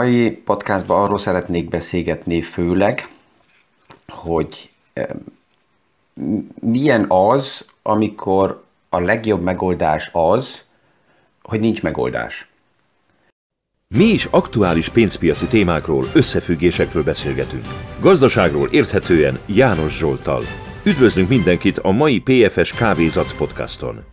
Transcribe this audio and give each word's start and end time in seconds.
mai 0.00 0.30
podcastban 0.30 1.02
arról 1.02 1.18
szeretnék 1.18 1.68
beszélgetni 1.68 2.40
főleg, 2.40 3.08
hogy 4.08 4.70
milyen 6.60 7.04
az, 7.08 7.64
amikor 7.82 8.64
a 8.88 9.00
legjobb 9.00 9.42
megoldás 9.42 10.10
az, 10.12 10.64
hogy 11.42 11.60
nincs 11.60 11.82
megoldás. 11.82 12.48
Mi 13.94 14.04
is 14.04 14.24
aktuális 14.24 14.88
pénzpiaci 14.88 15.46
témákról, 15.46 16.04
összefüggésekről 16.14 17.02
beszélgetünk. 17.02 17.64
Gazdaságról 18.00 18.68
érthetően 18.70 19.38
János 19.46 19.96
Zsoltal. 19.96 20.42
Üdvözlünk 20.84 21.28
mindenkit 21.28 21.78
a 21.78 21.90
mai 21.90 22.20
PFS 22.20 22.72
Kávézac 22.72 23.36
podcaston. 23.36 24.04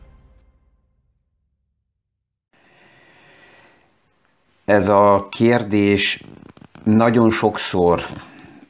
Ez 4.67 4.87
a 4.87 5.27
kérdés 5.31 6.23
nagyon 6.83 7.29
sokszor 7.29 8.01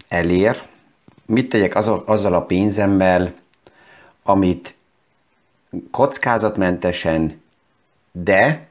elér. 0.07 0.63
Mit 1.25 1.49
tegyek 1.49 1.75
azzal 2.05 2.33
a 2.33 2.41
pénzemmel, 2.41 3.33
amit 4.23 4.75
kockázatmentesen, 5.91 7.41
de 8.11 8.67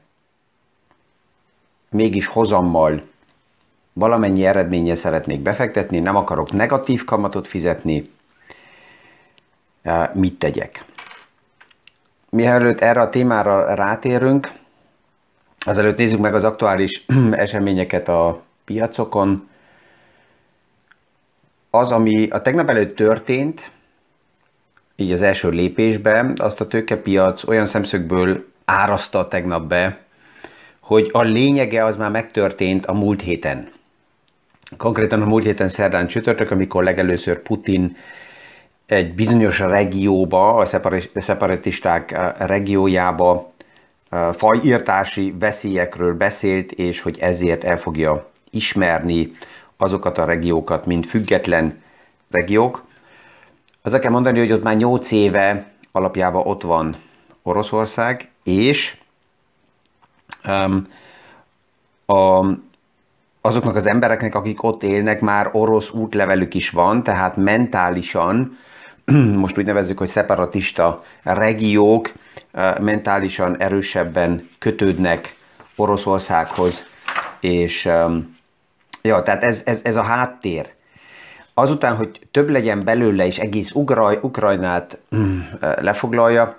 mégis 1.89 2.27
hozammal 2.27 3.07
valamennyi 3.93 4.45
eredménye 4.45 4.95
szeretnék 4.95 5.39
befektetni, 5.39 5.99
nem 5.99 6.15
akarok 6.15 6.51
negatív 6.51 7.03
kamatot 7.03 7.47
fizetni, 7.47 8.11
mit 10.13 10.39
tegyek? 10.39 10.85
Mielőtt 12.29 12.79
erre 12.79 13.01
a 13.01 13.09
témára 13.09 13.73
rátérünk, 13.73 14.51
azelőtt 15.65 15.97
nézzük 15.97 16.19
meg 16.19 16.33
az 16.33 16.43
aktuális 16.43 17.05
eseményeket 17.31 18.07
a 18.07 18.41
piacokon. 18.65 19.49
Az, 21.69 21.89
ami 21.89 22.27
a 22.29 22.41
tegnap 22.41 22.69
előtt 22.69 22.95
történt, 22.95 23.71
így 24.95 25.11
az 25.11 25.21
első 25.21 25.49
lépésben, 25.49 26.33
azt 26.37 26.61
a 26.61 26.67
tőkepiac 26.67 27.47
olyan 27.47 27.65
szemszögből 27.65 28.45
áraszta 28.65 29.27
tegnap 29.27 29.67
be, 29.67 29.99
hogy 30.79 31.09
a 31.11 31.21
lényege 31.21 31.85
az 31.85 31.97
már 31.97 32.11
megtörtént 32.11 32.85
a 32.85 32.93
múlt 32.93 33.21
héten. 33.21 33.69
Konkrétan 34.77 35.21
a 35.21 35.25
múlt 35.25 35.43
héten 35.43 35.69
szerdán 35.69 36.07
csütörtök, 36.07 36.51
amikor 36.51 36.83
legelőször 36.83 37.41
Putin 37.41 37.97
egy 38.85 39.13
bizonyos 39.13 39.59
regióba, 39.59 40.55
a 40.55 40.65
szeparatisták 41.13 42.17
regiójába 42.37 43.47
fajírtási 44.33 45.35
veszélyekről 45.39 46.13
beszélt, 46.13 46.71
és 46.71 47.01
hogy 47.01 47.17
ezért 47.19 47.63
el 47.63 47.77
fogja 47.77 48.29
ismerni 48.49 49.31
azokat 49.77 50.17
a 50.17 50.25
regiókat, 50.25 50.85
mint 50.85 51.05
független 51.05 51.81
regiók. 52.29 52.85
Azt 53.81 53.99
kell 53.99 54.11
mondani, 54.11 54.39
hogy 54.39 54.51
ott 54.51 54.63
már 54.63 54.75
8 54.75 55.11
éve 55.11 55.71
alapjában 55.91 56.47
ott 56.47 56.61
van 56.61 56.95
Oroszország, 57.43 58.29
és 58.43 58.97
um, 60.47 60.87
a, 62.05 62.45
azoknak 63.41 63.75
az 63.75 63.87
embereknek, 63.87 64.35
akik 64.35 64.63
ott 64.63 64.83
élnek, 64.83 65.21
már 65.21 65.49
orosz 65.51 65.91
útlevelük 65.91 66.53
is 66.53 66.69
van, 66.69 67.03
tehát 67.03 67.35
mentálisan, 67.35 68.57
most 69.43 69.57
úgy 69.57 69.65
nevezzük, 69.65 69.97
hogy 69.97 70.07
szeparatista 70.07 71.03
regiók, 71.23 72.11
mentálisan 72.79 73.57
erősebben 73.57 74.49
kötődnek 74.59 75.35
Oroszországhoz, 75.75 76.83
és 77.39 77.85
ja, 79.01 79.23
tehát 79.23 79.43
ez, 79.43 79.61
ez, 79.65 79.81
ez 79.83 79.95
a 79.95 80.01
háttér. 80.01 80.75
Azután, 81.53 81.95
hogy 81.95 82.19
több 82.31 82.49
legyen 82.49 82.83
belőle, 82.83 83.25
és 83.25 83.37
egész 83.39 83.71
Ugraj, 83.71 84.19
Ukrajnát 84.21 84.99
mm, 85.15 85.39
lefoglalja, 85.79 86.57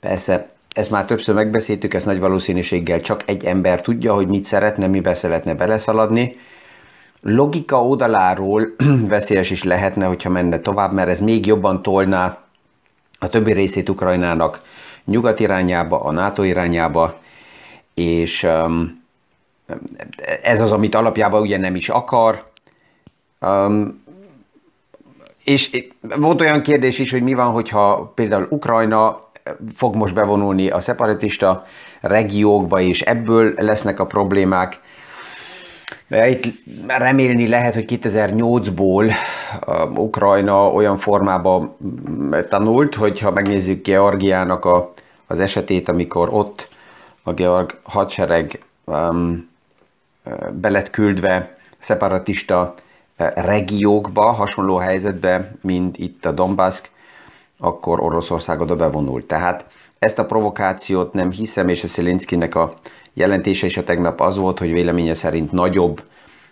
persze 0.00 0.46
ezt 0.74 0.90
már 0.90 1.04
többször 1.04 1.34
megbeszéltük, 1.34 1.94
ezt 1.94 2.06
nagy 2.06 2.20
valószínűséggel 2.20 3.00
csak 3.00 3.22
egy 3.26 3.44
ember 3.44 3.80
tudja, 3.80 4.14
hogy 4.14 4.26
mit 4.26 4.44
szeretne, 4.44 4.86
mibe 4.86 5.14
szeretne 5.14 5.54
beleszaladni. 5.54 6.36
Logika 7.20 7.84
oldaláról 7.84 8.66
veszélyes 9.14 9.50
is 9.50 9.62
lehetne, 9.64 10.06
hogyha 10.06 10.30
menne 10.30 10.58
tovább, 10.58 10.92
mert 10.92 11.08
ez 11.08 11.20
még 11.20 11.46
jobban 11.46 11.82
tolná 11.82 12.38
a 13.18 13.28
többi 13.28 13.52
részét 13.52 13.88
Ukrajnának 13.88 14.60
nyugat 15.04 15.40
irányába, 15.40 16.00
a 16.00 16.10
NATO 16.10 16.42
irányába, 16.42 17.18
és 17.94 18.42
um, 18.42 19.04
ez 20.42 20.60
az, 20.60 20.72
amit 20.72 20.94
alapjában 20.94 21.40
ugye 21.40 21.58
nem 21.58 21.74
is 21.74 21.88
akar. 21.88 22.48
Um, 23.40 24.04
és 25.44 25.86
volt 26.16 26.40
olyan 26.40 26.62
kérdés 26.62 26.98
is, 26.98 27.10
hogy 27.10 27.22
mi 27.22 27.34
van, 27.34 27.50
hogyha 27.52 28.12
például 28.14 28.46
Ukrajna 28.50 29.18
fog 29.74 29.94
most 29.94 30.14
bevonulni 30.14 30.70
a 30.70 30.80
szeparatista 30.80 31.64
regiókba, 32.00 32.80
és 32.80 33.00
ebből 33.00 33.52
lesznek 33.56 34.00
a 34.00 34.06
problémák. 34.06 34.80
Itt 36.10 36.44
remélni 36.86 37.48
lehet, 37.48 37.74
hogy 37.74 37.98
2008-ból 38.02 39.14
Ukrajna 39.96 40.70
olyan 40.70 40.96
formában 40.96 41.76
tanult, 42.48 42.94
hogyha 42.94 43.30
megnézzük 43.30 43.86
Georgiának 43.86 44.64
a, 44.64 44.92
az 45.26 45.38
esetét, 45.38 45.88
amikor 45.88 46.28
ott 46.32 46.68
a 47.22 47.32
georg 47.32 47.78
hadsereg 47.82 48.64
um, 48.84 49.48
be 50.52 50.68
lett 50.68 50.90
küldve 50.90 51.56
szeparatista 51.78 52.74
regiókba, 53.34 54.22
hasonló 54.22 54.76
helyzetbe, 54.76 55.52
mint 55.60 55.98
itt 55.98 56.24
a 56.24 56.32
Donbass, 56.32 56.80
akkor 57.58 58.00
Oroszország 58.00 58.60
oda 58.60 58.76
bevonult. 58.76 59.24
Tehát 59.24 59.64
ezt 59.98 60.18
a 60.18 60.26
provokációt 60.26 61.12
nem 61.12 61.30
hiszem, 61.30 61.68
és 61.68 61.84
a 61.84 61.88
Szelinszkinek 61.88 62.54
a 62.54 62.72
jelentése 63.12 63.66
is 63.66 63.76
a 63.76 63.84
tegnap 63.84 64.20
az 64.20 64.36
volt, 64.36 64.58
hogy 64.58 64.72
véleménye 64.72 65.14
szerint 65.14 65.52
nagyobb 65.52 66.02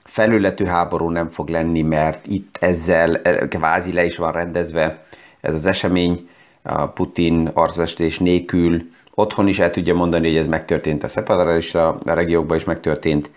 felületű 0.05 0.65
háború 0.65 1.09
nem 1.09 1.29
fog 1.29 1.49
lenni, 1.49 1.83
mert 1.83 2.27
itt 2.27 2.57
ezzel 2.61 3.21
kvázi 3.49 3.93
le 3.93 4.05
is 4.05 4.17
van 4.17 4.33
rendezve 4.33 5.07
ez 5.41 5.55
az 5.55 5.67
esemény, 5.67 6.29
Putin 6.95 7.51
arcvestés 7.55 8.19
nélkül 8.19 8.83
otthon 9.15 9.49
is 9.49 9.59
el 9.59 9.71
tudja 9.71 9.95
mondani, 9.95 10.27
hogy 10.27 10.37
ez 10.37 10.47
megtörtént 10.47 11.05
a 11.05 11.09
szeparatista 11.09 11.99
regiókban 12.05 12.57
is 12.57 12.65
megtörtént, 12.65 13.31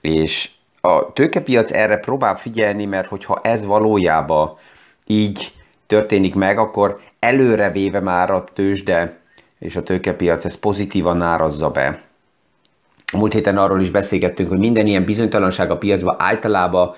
és 0.00 0.50
a 0.80 1.12
tőkepiac 1.12 1.72
erre 1.72 1.96
próbál 1.96 2.36
figyelni, 2.36 2.84
mert 2.84 3.08
hogyha 3.08 3.40
ez 3.42 3.64
valójában 3.64 4.56
így 5.06 5.52
történik 5.86 6.34
meg, 6.34 6.58
akkor 6.58 7.00
előrevéve 7.18 8.00
már 8.00 8.30
a 8.30 8.44
tőzsde 8.54 9.18
és 9.58 9.76
a 9.76 9.82
tőkepiac 9.82 10.44
ezt 10.44 10.58
pozitívan 10.58 11.22
árazza 11.22 11.70
be. 11.70 12.07
Múlt 13.12 13.32
héten 13.32 13.58
arról 13.58 13.80
is 13.80 13.90
beszélgettünk, 13.90 14.48
hogy 14.48 14.58
minden 14.58 14.86
ilyen 14.86 15.04
bizonytalanság 15.04 15.70
a 15.70 15.78
piacban 15.78 16.16
általában 16.18 16.94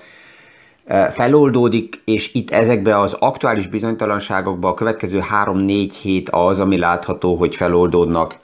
e, 0.85 1.09
feloldódik, 1.09 2.01
és 2.05 2.33
itt 2.33 2.51
ezekbe 2.51 2.99
az 2.99 3.13
aktuális 3.13 3.67
bizonytalanságokban 3.67 4.71
a 4.71 4.73
következő 4.73 5.21
3-4 5.43 5.89
hét 6.01 6.29
az, 6.29 6.59
ami 6.59 6.77
látható, 6.77 7.35
hogy 7.35 7.55
feloldódnak 7.55 8.35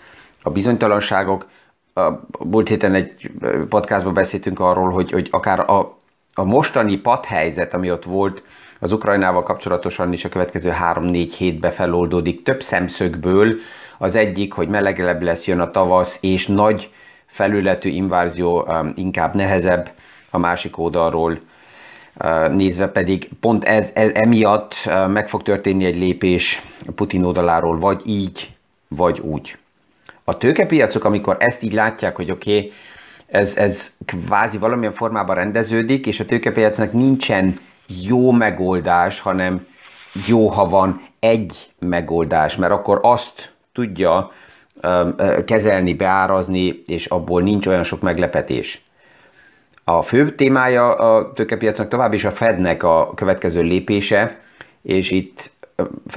a 0.44 0.50
bizonytalanságok. 0.50 1.48
A 1.94 2.12
múlt 2.46 2.68
héten 2.68 2.94
egy 2.94 3.32
podcastban 3.70 4.14
beszéltünk 4.14 4.60
arról, 4.60 4.90
hogy, 4.90 5.12
hogy 5.12 5.28
akár 5.32 5.60
a, 5.60 5.98
a 6.34 6.44
mostani 6.44 6.98
padhelyzet, 6.98 7.74
ami 7.74 7.92
ott 7.92 8.04
volt, 8.04 8.44
az 8.80 8.92
Ukrajnával 8.92 9.44
kapcsolatosan 9.44 10.14
is 10.14 10.26
a 10.26 10.30
következő 10.30 10.72
3-4 10.94 11.34
hétbe 11.38 11.70
feloldódik 11.70 12.44
több 12.44 12.62
szemszögből. 12.62 13.58
Az 13.98 14.16
egyik, 14.16 14.54
hogy 14.54 14.68
melegebb 14.68 15.22
lesz, 15.22 15.48
jön 15.48 15.60
a 15.60 15.72
tavasz, 15.72 16.18
és 16.22 16.48
nagy 16.48 16.90
felületű 17.28 17.90
invázió 17.90 18.62
um, 18.62 18.94
inkább 18.96 19.36
nehezebb, 19.36 19.92
a 20.30 20.38
másik 20.38 20.78
oldalról 20.78 21.38
uh, 22.20 22.50
nézve 22.50 22.88
pedig 22.88 23.30
pont 23.40 23.64
ez, 23.64 23.90
ez 23.94 24.12
emiatt 24.14 24.74
uh, 24.86 25.08
meg 25.08 25.30
fog 25.30 25.44
történni 25.44 25.86
egy 25.86 25.98
lépés 25.98 26.62
Putin 26.96 27.24
oldaláról, 27.24 27.80
vagy 27.80 28.02
így, 28.06 28.50
vagy 28.88 29.20
úgy. 29.20 29.58
A 30.24 30.38
tőkepiacok, 30.38 31.04
amikor 31.04 31.38
ezt 31.40 31.64
így 31.64 31.74
látják, 31.74 32.16
hogy 32.16 32.32
oké, 32.32 32.58
okay, 32.58 32.72
ez, 33.28 33.58
ez 33.58 33.92
kvázi 34.06 34.58
valamilyen 34.58 34.92
formában 34.92 35.36
rendeződik, 35.36 36.08
és 36.08 36.20
a 36.20 36.26
tőkepiacnak 36.26 36.94
nincsen 36.94 37.60
jó 38.08 38.32
megoldás, 38.32 39.20
hanem 39.20 39.66
jó, 40.28 40.48
ha 40.48 40.70
van 40.70 41.08
egy 41.20 41.70
megoldás, 41.80 42.56
mert 42.56 42.72
akkor 42.72 43.00
azt 43.02 43.54
tudja 43.74 44.32
kezelni, 45.46 45.94
beárazni, 45.94 46.82
és 46.86 47.06
abból 47.06 47.42
nincs 47.42 47.68
olyan 47.68 47.84
sok 47.84 48.02
meglepetés. 48.02 48.82
A 49.84 50.02
fő 50.02 50.36
témája 50.36 50.94
a 50.94 51.34
tőkepiacnak 51.34 51.88
tovább 51.88 52.14
is 52.14 52.26
a 52.26 52.32
Fednek 52.32 52.84
a 52.84 53.12
következő 53.16 53.62
lépése, 53.62 54.40
és 54.82 55.12
itt 55.12 55.52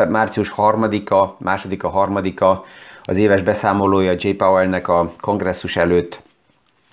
március 0.09 0.51
harmadika, 0.51 1.37
másodika, 1.39 1.89
harmadika 1.89 2.65
az 3.05 3.17
éves 3.17 3.43
beszámolója 3.43 4.15
J. 4.19 4.29
Powellnek 4.29 4.89
a 4.89 5.13
kongresszus 5.21 5.77
előtt 5.77 6.21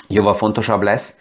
jóval 0.07 0.33
fontosabb 0.33 0.81
lesz, 0.81 1.15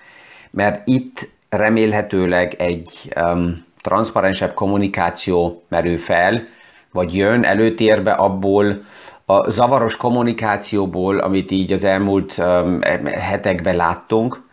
mert 0.51 0.89
itt 0.89 1.29
remélhetőleg 1.49 2.55
egy 2.59 3.13
um, 3.17 3.65
transzparensebb 3.81 4.55
kommunikáció 4.55 5.63
merül 5.69 5.99
fel, 5.99 6.47
vagy 6.91 7.17
jön 7.17 7.45
előtérbe 7.45 8.13
abból 8.13 8.85
a 9.27 9.51
zavaros 9.51 9.97
kommunikációból, 9.97 11.19
amit 11.19 11.51
így 11.51 11.73
az 11.73 11.85
elmúlt 11.85 12.39
um, 12.39 12.81
hetekben 13.05 13.77
láttunk, 13.77 14.45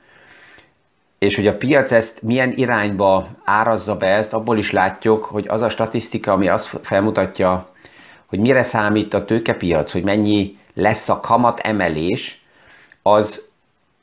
és 1.20 1.36
hogy 1.36 1.48
a 1.48 1.58
piac 1.58 1.92
ezt 1.92 2.22
milyen 2.22 2.54
irányba 2.56 3.28
árazza 3.44 3.96
be 3.96 4.08
ezt, 4.08 4.34
abból 4.34 4.58
is 4.58 4.72
látjuk, 4.72 5.24
hogy 5.24 5.48
az 5.48 5.62
a 5.62 5.70
statisztika, 5.70 6.32
ami 6.32 6.48
azt 6.48 6.80
felmutatja, 6.82 7.68
hogy 8.26 8.40
mire 8.40 8.64
számít 8.64 9.14
a 9.14 9.26
tőkepiac, 9.26 9.92
hogy 9.92 10.04
mennyi 10.04 10.56
lesz 10.74 11.10
a 11.10 11.20
kamat 11.20 11.60
emelés, 11.60 12.42
az 13.02 13.42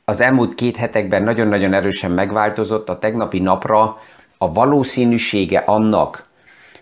az 0.04 0.20
elmúlt 0.20 0.54
két 0.54 0.76
hetekben 0.76 1.22
nagyon-nagyon 1.22 1.72
erősen 1.72 2.10
megváltozott. 2.10 2.88
A 2.88 2.98
tegnapi 2.98 3.38
napra 3.38 3.98
a 4.38 4.52
valószínűsége 4.52 5.58
annak, 5.58 6.22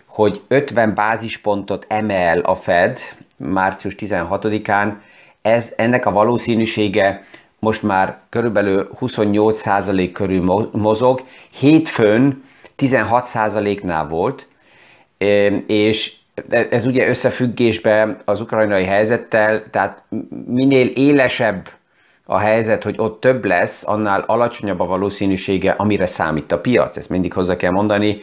hogy 0.05 0.41
50 0.47 0.93
bázispontot 0.93 1.85
emel 1.87 2.39
a 2.39 2.55
Fed 2.55 2.99
március 3.39 3.95
16-án, 3.99 4.93
ez, 5.41 5.73
ennek 5.75 6.05
a 6.05 6.11
valószínűsége 6.11 7.23
most 7.59 7.83
már 7.83 8.19
körülbelül 8.29 8.89
28% 8.99 10.09
körül 10.13 10.69
mozog, 10.71 11.23
hétfőn 11.59 12.43
16%-nál 12.77 14.07
volt, 14.07 14.47
és 15.67 16.13
ez 16.69 16.85
ugye 16.85 17.07
összefüggésben 17.07 18.17
az 18.25 18.41
ukrajnai 18.41 18.83
helyzettel, 18.83 19.63
tehát 19.69 20.03
minél 20.45 20.87
élesebb 20.87 21.69
a 22.25 22.37
helyzet, 22.37 22.83
hogy 22.83 22.95
ott 22.97 23.19
több 23.19 23.45
lesz, 23.45 23.83
annál 23.87 24.23
alacsonyabb 24.27 24.79
a 24.79 24.85
valószínűsége, 24.85 25.71
amire 25.71 26.05
számít 26.05 26.51
a 26.51 26.59
piac. 26.59 26.97
Ezt 26.97 27.09
mindig 27.09 27.33
hozzá 27.33 27.55
kell 27.55 27.71
mondani, 27.71 28.21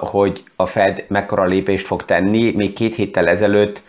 hogy 0.00 0.44
a 0.56 0.66
Fed 0.66 1.04
mekkora 1.08 1.44
lépést 1.44 1.86
fog 1.86 2.04
tenni. 2.04 2.50
Még 2.50 2.72
két 2.72 2.94
héttel 2.94 3.28
ezelőtt 3.28 3.82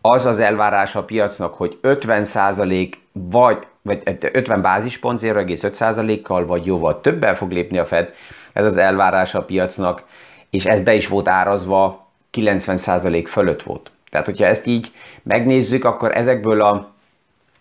az 0.00 0.26
az 0.26 0.40
elvárás 0.40 0.96
a 0.96 1.04
piacnak, 1.04 1.54
hogy 1.54 1.78
50% 1.82 2.92
vagy, 3.12 3.66
vagy 3.82 4.02
50 4.32 4.62
bázispont 4.62 5.20
0,5%-kal, 5.20 6.46
vagy 6.46 6.66
jóval 6.66 7.00
többel 7.00 7.34
fog 7.34 7.50
lépni 7.50 7.78
a 7.78 7.84
Fed, 7.84 8.14
ez 8.52 8.64
az 8.64 8.76
elvárás 8.76 9.34
a 9.34 9.44
piacnak, 9.44 10.04
és 10.50 10.66
ez 10.66 10.80
be 10.80 10.94
is 10.94 11.08
volt 11.08 11.28
árazva, 11.28 12.06
90% 12.32 13.24
fölött 13.26 13.62
volt. 13.62 13.90
Tehát, 14.10 14.26
hogyha 14.26 14.46
ezt 14.46 14.66
így 14.66 14.92
megnézzük, 15.22 15.84
akkor 15.84 16.16
ezekből 16.16 16.60
a, 16.60 16.90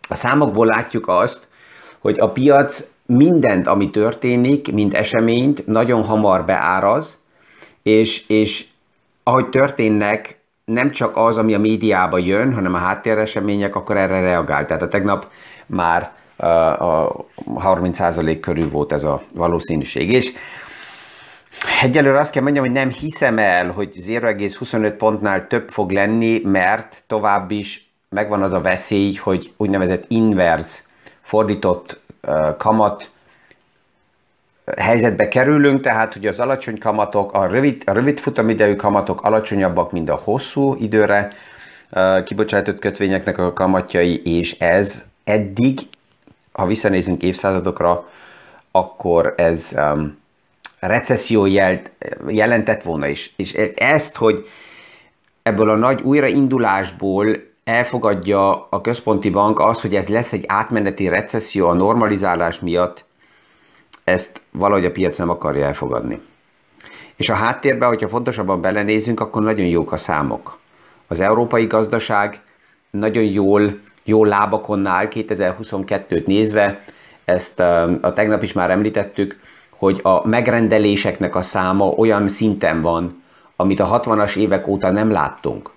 a 0.09 0.15
számokból 0.15 0.65
látjuk 0.65 1.07
azt, 1.07 1.47
hogy 1.99 2.19
a 2.19 2.31
piac 2.31 2.83
mindent, 3.07 3.67
ami 3.67 3.89
történik, 3.89 4.73
mind 4.73 4.93
eseményt 4.93 5.67
nagyon 5.67 6.03
hamar 6.03 6.45
beáraz, 6.45 7.17
és, 7.83 8.27
és 8.27 8.65
ahogy 9.23 9.49
történnek, 9.49 10.39
nem 10.65 10.91
csak 10.91 11.17
az, 11.17 11.37
ami 11.37 11.53
a 11.53 11.59
médiába 11.59 12.17
jön, 12.17 12.53
hanem 12.53 12.73
a 12.73 12.77
háttéresemények, 12.77 13.75
akkor 13.75 13.97
erre 13.97 14.19
reagál. 14.19 14.65
Tehát 14.65 14.83
a 14.83 14.87
tegnap 14.87 15.27
már 15.65 16.11
a 16.79 17.25
30% 17.55 18.37
körül 18.41 18.69
volt 18.69 18.91
ez 18.91 19.03
a 19.03 19.23
valószínűség. 19.33 20.11
És 20.11 20.33
Egyelőre 21.81 22.19
azt 22.19 22.31
kell 22.31 22.43
mondjam, 22.43 22.65
hogy 22.65 22.73
nem 22.73 22.89
hiszem 22.89 23.37
el, 23.37 23.71
hogy 23.71 23.89
0,25 23.95 24.93
pontnál 24.97 25.47
több 25.47 25.69
fog 25.69 25.91
lenni, 25.91 26.41
mert 26.43 27.03
tovább 27.07 27.51
is 27.51 27.91
megvan 28.09 28.41
az 28.41 28.53
a 28.53 28.61
veszély, 28.61 29.13
hogy 29.13 29.53
úgynevezett 29.57 30.05
inverse, 30.07 30.81
fordított 31.21 31.99
kamat 32.57 33.09
helyzetbe 34.77 35.27
kerülünk, 35.27 35.81
tehát 35.81 36.13
hogy 36.13 36.27
az 36.27 36.39
alacsony 36.39 36.77
kamatok, 36.77 37.33
a 37.33 37.47
rövid, 37.47 37.83
a 37.85 37.91
rövid 37.91 38.19
futamidejű 38.19 38.75
kamatok 38.75 39.21
alacsonyabbak, 39.21 39.91
mint 39.91 40.09
a 40.09 40.19
hosszú 40.23 40.75
időre 40.79 41.33
kibocsátott 42.23 42.79
kötvényeknek 42.79 43.37
a 43.37 43.53
kamatjai, 43.53 44.21
és 44.37 44.57
ez 44.59 45.05
eddig, 45.23 45.79
ha 46.51 46.65
visszanézünk 46.65 47.23
évszázadokra, 47.23 48.09
akkor 48.71 49.33
ez 49.37 49.71
um, 49.75 50.17
recesszió 50.79 51.45
jelt, 51.45 51.91
jelentett 52.27 52.81
volna 52.81 53.07
is. 53.07 53.33
És 53.35 53.53
ezt, 53.75 54.15
hogy 54.15 54.47
ebből 55.43 55.69
a 55.69 55.75
nagy 55.75 56.01
újraindulásból 56.01 57.37
elfogadja 57.67 58.67
a 58.69 58.81
központi 58.81 59.29
bank 59.29 59.59
az, 59.59 59.81
hogy 59.81 59.95
ez 59.95 60.07
lesz 60.07 60.33
egy 60.33 60.43
átmeneti 60.47 61.07
recesszió 61.07 61.67
a 61.67 61.73
normalizálás 61.73 62.59
miatt, 62.59 63.05
ezt 64.03 64.41
valahogy 64.51 64.85
a 64.85 64.91
piac 64.91 65.17
nem 65.17 65.29
akarja 65.29 65.65
elfogadni. 65.65 66.21
És 67.15 67.29
a 67.29 67.33
háttérben, 67.33 67.87
hogyha 67.87 68.07
fontosabban 68.07 68.61
belenézünk, 68.61 69.19
akkor 69.19 69.41
nagyon 69.41 69.65
jók 69.65 69.91
a 69.91 69.97
számok. 69.97 70.57
Az 71.07 71.19
európai 71.19 71.65
gazdaság 71.65 72.41
nagyon 72.89 73.23
jól, 73.23 73.79
jól 74.03 74.27
lábakon 74.27 74.85
áll 74.85 75.07
2022-t 75.11 76.25
nézve, 76.25 76.83
ezt 77.25 77.59
a 78.01 78.13
tegnap 78.13 78.43
is 78.43 78.53
már 78.53 78.69
említettük, 78.69 79.39
hogy 79.69 79.99
a 80.03 80.27
megrendeléseknek 80.27 81.35
a 81.35 81.41
száma 81.41 81.85
olyan 81.85 82.27
szinten 82.27 82.81
van, 82.81 83.23
amit 83.55 83.79
a 83.79 83.99
60-as 83.99 84.35
évek 84.35 84.67
óta 84.67 84.91
nem 84.91 85.11
láttunk. 85.11 85.75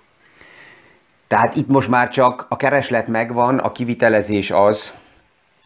Tehát 1.31 1.55
itt 1.55 1.67
most 1.67 1.89
már 1.89 2.09
csak 2.09 2.45
a 2.49 2.55
kereslet 2.55 3.07
megvan, 3.07 3.57
a 3.57 3.71
kivitelezés 3.71 4.51
az, 4.51 4.93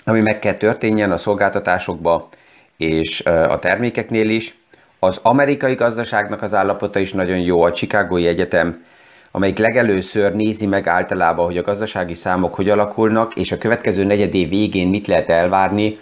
ami 0.03 0.21
meg 0.21 0.39
kell 0.39 0.53
történjen 0.53 1.11
a 1.11 1.17
szolgáltatásokba 1.17 2.29
és 2.77 3.21
a 3.25 3.59
termékeknél 3.59 4.29
is. 4.29 4.57
Az 4.99 5.19
amerikai 5.21 5.73
gazdaságnak 5.73 6.41
az 6.41 6.53
állapota 6.53 6.99
is 6.99 7.13
nagyon 7.13 7.37
jó. 7.37 7.63
A 7.63 7.71
Chicagói 7.71 8.27
Egyetem, 8.27 8.85
amelyik 9.31 9.57
legelőször 9.57 10.33
nézi 10.33 10.65
meg 10.65 10.87
általában, 10.87 11.45
hogy 11.45 11.57
a 11.57 11.61
gazdasági 11.61 12.13
számok 12.13 12.55
hogy 12.55 12.69
alakulnak, 12.69 13.35
és 13.35 13.51
a 13.51 13.57
következő 13.57 14.03
negyedév 14.03 14.49
végén 14.49 14.87
mit 14.87 15.07
lehet 15.07 15.29
elvárni, 15.29 15.99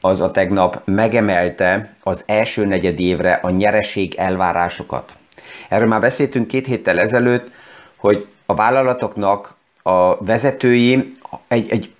az 0.00 0.20
a 0.20 0.30
tegnap 0.30 0.82
megemelte 0.84 1.94
az 2.02 2.22
első 2.26 2.64
negyed 2.64 3.00
évre 3.00 3.32
a 3.32 3.50
nyereség 3.50 4.14
elvárásokat. 4.14 5.12
Erről 5.68 5.88
már 5.88 6.00
beszéltünk 6.00 6.46
két 6.46 6.66
héttel 6.66 7.00
ezelőtt, 7.00 7.50
hogy 7.96 8.26
a 8.46 8.54
vállalatoknak 8.54 9.54
a 9.82 10.24
vezetői 10.24 11.12
egy, 11.48 11.70
egy 11.70 11.94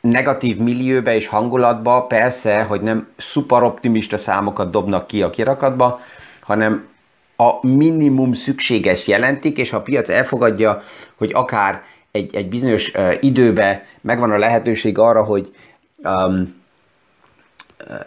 negatív 0.00 0.58
millióbe 0.58 1.14
és 1.14 1.26
hangulatba 1.26 2.02
persze, 2.02 2.62
hogy 2.62 2.80
nem 2.80 3.08
szuper 3.16 3.62
optimista 3.62 4.16
számokat 4.16 4.70
dobnak 4.70 5.06
ki 5.06 5.22
a 5.22 5.30
kirakatba, 5.30 6.00
hanem 6.40 6.88
a 7.36 7.66
minimum 7.66 8.32
szükséges 8.32 9.06
jelentik, 9.06 9.58
és 9.58 9.70
ha 9.70 9.76
a 9.76 9.82
piac 9.82 10.08
elfogadja, 10.08 10.82
hogy 11.16 11.30
akár 11.34 11.82
egy, 12.10 12.34
egy 12.34 12.48
bizonyos 12.48 12.92
uh, 12.94 13.14
időbe 13.20 13.84
megvan 14.00 14.30
a 14.30 14.38
lehetőség 14.38 14.98
arra, 14.98 15.24
hogy 15.24 15.54
um, 15.96 16.60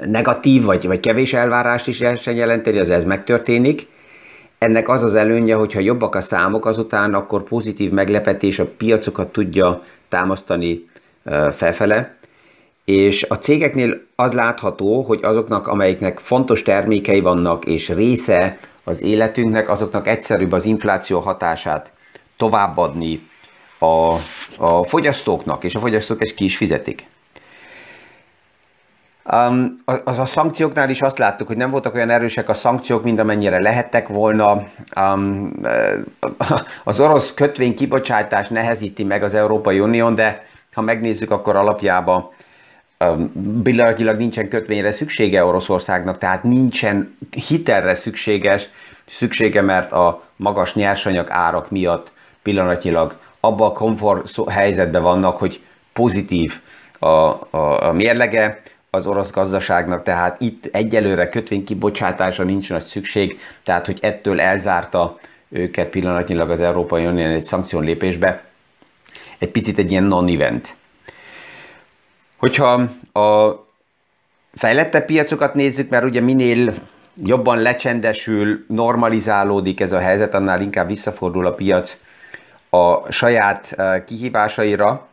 negatív 0.05 0.63
vagy, 0.63 0.87
vagy 0.87 0.99
kevés 0.99 1.33
elvárást 1.33 1.87
is 1.87 1.99
lehessen 1.99 2.35
jelenteni, 2.35 2.79
az 2.79 2.89
ez 2.89 3.03
megtörténik. 3.03 3.87
Ennek 4.63 4.89
az 4.89 5.03
az 5.03 5.15
előnye, 5.15 5.55
hogyha 5.55 5.79
jobbak 5.79 6.15
a 6.15 6.21
számok 6.21 6.65
azután, 6.65 7.13
akkor 7.13 7.43
pozitív 7.43 7.91
meglepetés 7.91 8.59
a 8.59 8.67
piacokat 8.77 9.31
tudja 9.31 9.83
támasztani 10.07 10.85
felfele, 11.51 12.15
és 12.85 13.23
a 13.23 13.35
cégeknél 13.35 14.01
az 14.15 14.33
látható, 14.33 15.01
hogy 15.01 15.19
azoknak, 15.23 15.67
amelyiknek 15.67 16.19
fontos 16.19 16.61
termékei 16.61 17.19
vannak, 17.19 17.65
és 17.65 17.89
része 17.89 18.57
az 18.83 19.01
életünknek, 19.01 19.69
azoknak 19.69 20.07
egyszerűbb 20.07 20.51
az 20.51 20.65
infláció 20.65 21.19
hatását 21.19 21.91
továbbadni 22.37 23.29
a, 23.79 24.13
a 24.57 24.83
fogyasztóknak, 24.83 25.63
és 25.63 25.75
a 25.75 25.79
fogyasztók 25.79 26.21
ezt 26.21 26.33
ki 26.33 26.43
is 26.43 26.57
fizetik. 26.57 27.07
Um, 29.31 29.69
az 30.03 30.19
a 30.19 30.25
szankcióknál 30.25 30.89
is 30.89 31.01
azt 31.01 31.17
láttuk, 31.17 31.47
hogy 31.47 31.57
nem 31.57 31.71
voltak 31.71 31.93
olyan 31.93 32.09
erősek 32.09 32.49
a 32.49 32.53
szankciók, 32.53 33.03
mint 33.03 33.19
amennyire 33.19 33.59
lehettek 33.59 34.07
volna. 34.07 34.63
Um, 34.99 35.51
az 36.83 36.99
orosz 36.99 37.33
kötvény 37.33 37.75
kibocsátás 37.75 38.47
nehezíti 38.47 39.03
meg 39.03 39.23
az 39.23 39.33
Európai 39.33 39.79
Unión, 39.79 40.15
de 40.15 40.45
ha 40.73 40.81
megnézzük, 40.81 41.31
akkor 41.31 41.55
alapjában 41.55 42.29
pillanatnyilag 43.63 44.17
nincsen 44.17 44.49
kötvényre 44.49 44.91
szüksége 44.91 45.45
Oroszországnak, 45.45 46.17
tehát 46.17 46.43
nincsen 46.43 47.17
hitelre 47.47 47.93
szükséges, 47.93 48.69
szüksége, 49.07 49.61
mert 49.61 49.91
a 49.91 50.23
magas 50.35 50.73
nyersanyag 50.73 51.27
árak 51.29 51.69
miatt 51.69 52.11
pillanatnyilag 52.41 53.15
abban 53.39 53.69
a 53.69 53.73
komfort 53.73 54.49
helyzetben 54.49 55.01
vannak, 55.01 55.37
hogy 55.37 55.61
pozitív 55.93 56.53
a, 56.99 57.07
a, 57.07 57.87
a 57.87 57.91
mérlege, 57.91 58.61
az 58.95 59.07
orosz 59.07 59.31
gazdaságnak, 59.31 60.03
tehát 60.03 60.41
itt 60.41 60.65
egyelőre 60.65 61.27
kötvénykibocsátásra 61.27 62.43
nincs 62.43 62.69
nagy 62.69 62.85
szükség, 62.85 63.39
tehát 63.63 63.85
hogy 63.85 63.99
ettől 64.01 64.41
elzárta 64.41 65.17
őket 65.49 65.89
pillanatnyilag 65.89 66.49
az 66.49 66.61
Európai 66.61 67.05
Unió 67.05 67.25
egy 67.25 67.43
szankción 67.43 67.83
lépésbe, 67.83 68.43
egy 69.37 69.49
picit 69.49 69.77
egy 69.77 69.91
ilyen 69.91 70.03
non-event. 70.03 70.75
Hogyha 72.37 72.71
a 73.13 73.65
fejlettebb 74.53 75.05
piacokat 75.05 75.53
nézzük, 75.53 75.89
mert 75.89 76.03
ugye 76.03 76.21
minél 76.21 76.73
jobban 77.23 77.57
lecsendesül, 77.57 78.65
normalizálódik 78.67 79.79
ez 79.79 79.91
a 79.91 79.99
helyzet, 79.99 80.33
annál 80.33 80.61
inkább 80.61 80.87
visszafordul 80.87 81.45
a 81.45 81.53
piac 81.53 81.97
a 82.69 83.11
saját 83.11 83.75
kihívásaira, 84.05 85.07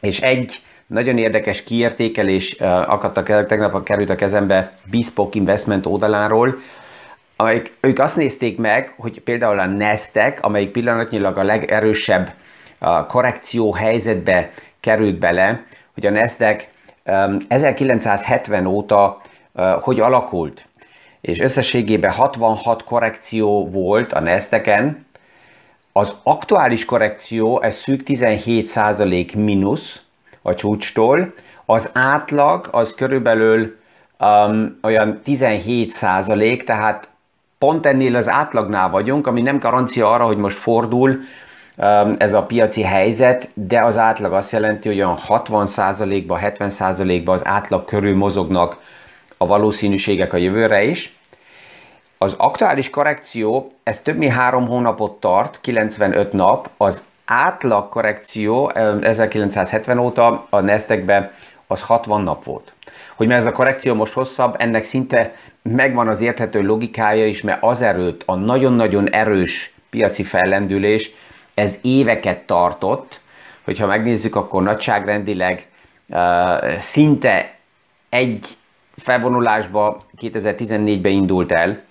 és 0.00 0.20
egy 0.20 0.62
nagyon 0.88 1.18
érdekes 1.18 1.62
kiértékelés 1.62 2.52
akadtak 2.86 3.28
el, 3.28 3.46
tegnap 3.46 3.84
került 3.84 4.10
a 4.10 4.14
kezembe 4.14 4.72
Bespoke 4.90 5.38
Investment 5.38 5.86
oldaláról, 5.86 6.58
amelyik, 7.36 7.72
ők 7.80 7.98
azt 7.98 8.16
nézték 8.16 8.58
meg, 8.58 8.94
hogy 8.96 9.20
például 9.20 9.58
a 9.58 9.66
Nestek, 9.66 10.44
amelyik 10.44 10.70
pillanatnyilag 10.70 11.38
a 11.38 11.42
legerősebb 11.42 12.34
korrekció 13.08 13.72
helyzetbe 13.72 14.50
került 14.80 15.18
bele, 15.18 15.64
hogy 15.94 16.06
a 16.06 16.10
Nasdaq 16.10 16.64
1970 17.48 18.66
óta 18.66 19.20
hogy 19.80 20.00
alakult. 20.00 20.66
És 21.20 21.40
összességében 21.40 22.10
66 22.10 22.84
korrekció 22.84 23.68
volt 23.68 24.12
a 24.12 24.20
Nasdaqen, 24.20 25.06
az 25.92 26.16
aktuális 26.22 26.84
korrekció, 26.84 27.62
ez 27.62 27.76
szűk 27.76 28.02
17% 28.04 29.36
mínusz 29.36 30.02
a 30.48 30.54
csúcstól, 30.54 31.32
az 31.64 31.90
átlag 31.92 32.68
az 32.70 32.94
körülbelül 32.94 33.76
um, 34.18 34.78
olyan 34.82 35.20
17%, 35.26 36.64
tehát 36.64 37.08
pont 37.58 37.86
ennél 37.86 38.16
az 38.16 38.28
átlagnál 38.28 38.90
vagyunk, 38.90 39.26
ami 39.26 39.40
nem 39.40 39.58
garancia 39.58 40.10
arra, 40.10 40.24
hogy 40.24 40.36
most 40.36 40.56
fordul 40.56 41.10
um, 41.10 42.14
ez 42.18 42.34
a 42.34 42.42
piaci 42.42 42.82
helyzet, 42.82 43.48
de 43.54 43.84
az 43.84 43.98
átlag 43.98 44.32
azt 44.32 44.52
jelenti, 44.52 44.88
hogy 44.88 44.96
olyan 44.96 45.18
60%-ba, 45.28 46.38
70%-ba 46.42 47.32
az 47.32 47.46
átlag 47.46 47.84
körül 47.84 48.16
mozognak 48.16 48.76
a 49.36 49.46
valószínűségek 49.46 50.32
a 50.32 50.36
jövőre 50.36 50.84
is. 50.84 51.16
Az 52.18 52.34
aktuális 52.38 52.90
korrekció, 52.90 53.66
ez 53.82 54.00
több 54.00 54.16
mint 54.16 54.32
három 54.32 54.66
hónapot 54.66 55.20
tart, 55.20 55.60
95 55.60 56.32
nap, 56.32 56.70
az 56.76 57.04
átlag 57.30 57.88
korrekció 57.88 58.72
1970 59.00 59.98
óta 59.98 60.46
a 60.50 60.60
Nasdaqbe 60.60 61.32
az 61.66 61.82
60 61.82 62.22
nap 62.22 62.44
volt. 62.44 62.72
Hogy 63.16 63.26
mert 63.26 63.40
ez 63.40 63.46
a 63.46 63.52
korrekció 63.52 63.94
most 63.94 64.12
hosszabb, 64.12 64.54
ennek 64.58 64.84
szinte 64.84 65.34
megvan 65.62 66.08
az 66.08 66.20
érthető 66.20 66.62
logikája 66.62 67.26
is, 67.26 67.42
mert 67.42 67.62
az 67.62 67.82
erőt, 67.82 68.22
a 68.26 68.34
nagyon-nagyon 68.34 69.10
erős 69.10 69.72
piaci 69.90 70.22
fellendülés, 70.22 71.10
ez 71.54 71.78
éveket 71.82 72.38
tartott, 72.38 73.20
hogyha 73.64 73.86
megnézzük, 73.86 74.36
akkor 74.36 74.62
nagyságrendileg 74.62 75.66
uh, 76.08 76.76
szinte 76.76 77.54
egy 78.08 78.56
felvonulásba 78.96 79.96
2014-ben 80.20 81.12
indult 81.12 81.52
el, 81.52 81.82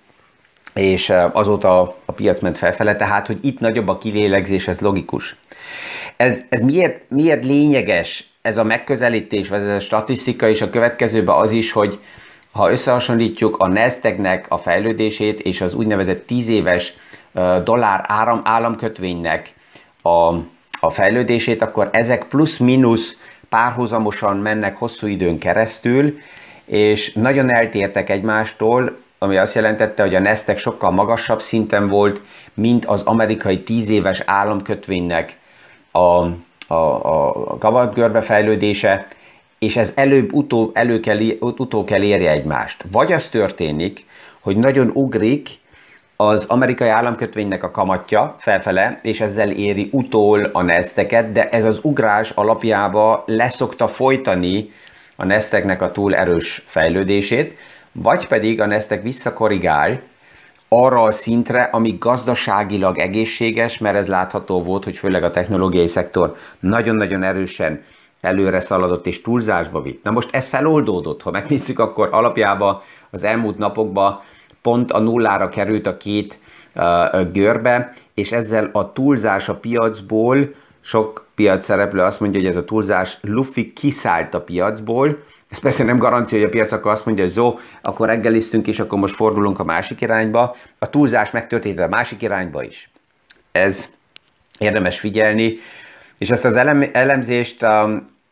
és 0.78 1.14
azóta 1.32 1.96
a 2.06 2.12
piac 2.12 2.40
ment 2.40 2.58
felfele, 2.58 2.96
tehát 2.96 3.28
hogy 3.28 3.38
itt 3.42 3.60
nagyobb 3.60 3.88
a 3.88 3.98
kilélegzés, 3.98 4.68
ez 4.68 4.80
logikus. 4.80 5.36
Ez, 6.18 6.42
ez 6.50 6.62
miért, 6.62 7.06
miért 7.10 7.46
lényeges 7.46 8.30
ez 8.42 8.58
a 8.58 8.64
megközelítés, 8.64 9.48
vagy 9.50 9.60
ez 9.60 9.76
a 9.76 9.80
statisztika, 9.80 10.50
és 10.50 10.62
a 10.62 10.70
következőben 10.70 11.36
az 11.36 11.52
is, 11.52 11.72
hogy 11.72 12.00
ha 12.52 12.72
összehasonlítjuk 12.72 13.58
a 13.58 13.68
Nasdaqnek 13.68 14.46
a 14.50 14.58
fejlődését 14.58 15.40
és 15.40 15.62
az 15.62 15.74
úgynevezett 15.74 16.26
10 16.26 16.48
éves 16.48 16.94
dollár 17.64 18.06
áram, 18.08 18.42
államkötvénynek 18.44 19.54
a, 20.02 20.34
a 20.80 20.90
fejlődését, 20.90 21.62
akkor 21.62 21.90
ezek 21.92 22.24
plusz-minusz 22.24 23.18
párhuzamosan 23.50 24.38
mennek 24.38 24.78
hosszú 24.78 25.08
időn 25.08 25.38
keresztül, 25.38 26.18
és 26.66 27.14
nagyon 27.14 27.54
eltértek 27.54 28.10
egymástól, 28.10 28.98
ami 29.20 29.38
azt 29.38 29.56
jelentette, 29.56 30.04
hogy 30.04 30.16
a 30.16 30.20
Nasdaq 30.20 30.60
sokkal 30.60 30.92
magasabb 30.92 31.42
szinten 31.42 31.88
volt, 31.88 32.22
mint 32.54 32.86
az 32.86 33.02
amerikai 33.02 33.64
10 33.64 33.90
éves 33.90 34.22
államkötvénynek 34.26 35.38
a, 35.92 35.98
a, 35.98 36.76
a 37.48 37.58
kamatgörbe 37.58 38.22
fejlődése, 38.22 39.08
és 39.60 39.78
ez 39.78 39.94
előbb-utóbb 39.96 40.72
elő 40.74 41.00
kell, 41.00 41.20
utó 41.40 41.84
kell 41.84 42.02
érje 42.02 42.32
egymást. 42.32 42.86
Vagy 42.92 43.12
az 43.12 43.28
történik, 43.28 44.06
hogy 44.40 44.58
nagyon 44.58 44.90
ugrik 44.94 45.50
az 46.16 46.46
amerikai 46.46 46.90
államkötvénynek 46.90 47.64
a 47.64 47.72
kamatja 47.72 48.36
felfele, 48.40 49.00
és 49.02 49.22
ezzel 49.22 49.52
éri 49.52 49.90
utól 49.92 50.44
a 50.44 50.62
neszteket, 50.62 51.32
de 51.32 51.50
ez 51.50 51.66
az 51.66 51.80
ugrás 51.82 52.30
alapjába 52.30 53.24
leszokta 53.26 53.88
folytani 53.88 54.72
a 55.16 55.26
neszteknek 55.26 55.82
a 55.82 55.92
túl 55.92 56.16
erős 56.16 56.64
fejlődését, 56.66 57.56
vagy 58.02 58.28
pedig 58.28 58.62
a 58.62 58.66
Nasdaq 58.66 59.02
visszakorrigál 59.02 60.02
arra 60.70 61.02
a 61.02 61.12
szintre, 61.12 61.62
ami 61.62 61.96
gazdaságilag 62.00 62.98
egészséges, 62.98 63.78
mert 63.78 63.96
ez 63.96 64.08
látható 64.08 64.64
volt, 64.64 64.84
hogy 64.84 64.98
főleg 64.98 65.24
a 65.24 65.30
technológiai 65.30 65.88
szektor 65.88 66.36
nagyon-nagyon 66.60 67.24
erősen 67.24 67.84
előre 68.22 68.60
szaladott 68.60 69.08
és 69.08 69.22
túlzásba 69.22 69.82
vitt. 69.82 70.04
Na 70.04 70.12
most 70.12 70.36
ez 70.36 70.48
feloldódott, 70.48 71.22
ha 71.22 71.32
megnézzük, 71.32 71.80
akkor 71.80 72.10
alapjában 72.12 72.82
az 73.10 73.24
elmúlt 73.24 73.58
napokban 73.58 74.22
pont 74.62 74.92
a 74.92 75.00
nullára 75.00 75.50
került 75.50 75.88
a 75.88 75.98
két 75.98 76.40
uh, 76.76 77.32
görbe, 77.32 77.94
és 78.14 78.32
ezzel 78.32 78.70
a 78.74 78.92
túlzás 78.92 79.50
a 79.50 79.56
piacból, 79.56 80.38
sok 80.82 81.28
piac 81.36 81.64
szereplő 81.64 82.02
azt 82.02 82.20
mondja, 82.20 82.40
hogy 82.40 82.50
ez 82.50 82.58
a 82.58 82.64
túlzás 82.64 83.18
lufi 83.22 83.74
kiszállt 83.74 84.34
a 84.34 84.42
piacból, 84.42 85.18
ez 85.50 85.60
persze 85.60 85.84
nem 85.84 85.98
garancia, 85.98 86.38
hogy 86.38 86.48
a 86.48 86.50
piac 86.50 86.72
akkor 86.72 86.92
azt 86.92 87.06
mondja, 87.06 87.24
hogy 87.24 87.34
zó, 87.34 87.60
akkor 87.82 88.08
reggeliztünk, 88.08 88.68
és 88.68 88.80
akkor 88.80 89.00
most 89.00 89.16
fordulunk 89.16 89.60
a 89.60 89.64
másik 89.64 90.02
irányba. 90.02 90.56
A 90.80 90.90
túlzás 90.90 91.32
megtörtént 91.32 91.80
a 91.80 91.88
másik 91.88 92.22
irányba 92.22 92.64
is. 92.64 92.90
Ez 93.52 93.90
érdemes 94.60 95.00
figyelni. 95.00 95.58
És 96.18 96.30
ezt 96.30 96.46
az 96.46 96.56
elem, 96.56 96.90
elemzést 96.94 97.64
a, 97.64 97.84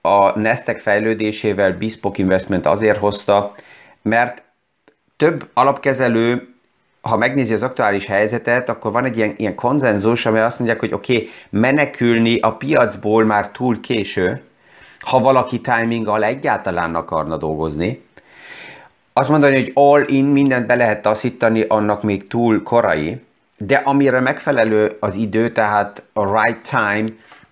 a 0.01 0.39
Nestek 0.39 0.79
fejlődésével 0.79 1.77
Bespoke 1.77 2.21
Investment 2.21 2.65
azért 2.65 2.97
hozta, 2.97 3.55
mert 4.01 4.43
több 5.17 5.49
alapkezelő, 5.53 6.55
ha 7.01 7.17
megnézi 7.17 7.53
az 7.53 7.63
aktuális 7.63 8.05
helyzetet, 8.05 8.69
akkor 8.69 8.91
van 8.91 9.05
egy 9.05 9.17
ilyen, 9.17 9.33
ilyen 9.37 9.55
konzenzus, 9.55 10.25
ami 10.25 10.39
azt 10.39 10.59
mondják, 10.59 10.79
hogy 10.79 10.93
oké, 10.93 11.15
okay, 11.15 11.29
menekülni 11.49 12.39
a 12.39 12.55
piacból 12.55 13.23
már 13.23 13.51
túl 13.51 13.79
késő, 13.79 14.41
ha 15.05 15.19
valaki 15.19 15.61
timinggal 15.61 16.23
egyáltalán 16.23 16.95
akarna 16.95 17.37
dolgozni. 17.37 18.03
Azt 19.13 19.29
mondani, 19.29 19.55
hogy 19.55 19.71
all 19.73 20.03
in, 20.07 20.25
mindent 20.25 20.65
be 20.65 20.75
lehet 20.75 21.01
taszítani, 21.01 21.61
annak 21.61 22.03
még 22.03 22.27
túl 22.27 22.63
korai, 22.63 23.21
de 23.57 23.75
amire 23.75 24.19
megfelelő 24.19 24.97
az 24.99 25.15
idő, 25.15 25.51
tehát 25.51 26.03
a 26.13 26.41
right 26.41 26.69
time, 26.69 27.05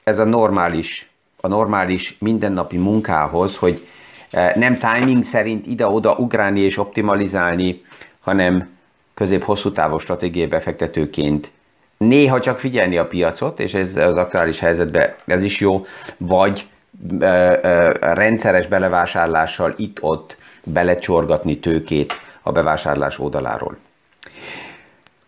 ez 0.04 0.20
a 0.20 0.24
normális, 0.24 1.10
a 1.42 1.48
normális 1.48 2.16
mindennapi 2.20 2.78
munkához, 2.78 3.58
hogy 3.58 3.88
eh, 4.30 4.52
nem 4.56 4.78
timing 4.78 5.24
szerint 5.24 5.68
ide-oda 5.68 6.16
ugrálni 6.16 6.60
és 6.60 6.78
optimalizálni, 6.78 7.82
hanem 8.22 8.70
közép-hosszú 9.14 9.72
távú 9.72 9.98
stratégiai 9.98 10.48
befektetőként 10.48 11.52
néha 11.98 12.40
csak 12.40 12.60
figyelni 12.60 12.98
a 12.98 13.08
piacot, 13.08 13.60
és 13.60 13.74
ez 13.74 13.96
az 13.96 14.16
aktuális 14.16 14.60
helyzetben 14.60 15.14
ez 15.26 15.44
is 15.44 15.60
jó, 15.60 15.86
vagy 16.18 16.68
rendszeres 18.00 18.68
belevásárlással 18.68 19.74
itt-ott 19.78 20.38
belecsorgatni 20.64 21.60
tőkét 21.60 22.14
a 22.42 22.52
bevásárlás 22.52 23.20
oldaláról. 23.20 23.78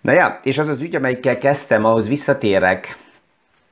Na 0.01 0.11
ja, 0.11 0.39
és 0.43 0.57
az 0.57 0.67
az 0.67 0.81
ügy, 0.81 0.95
amelyikkel 0.95 1.37
kezdtem, 1.37 1.85
ahhoz 1.85 2.07
visszatérek 2.07 2.97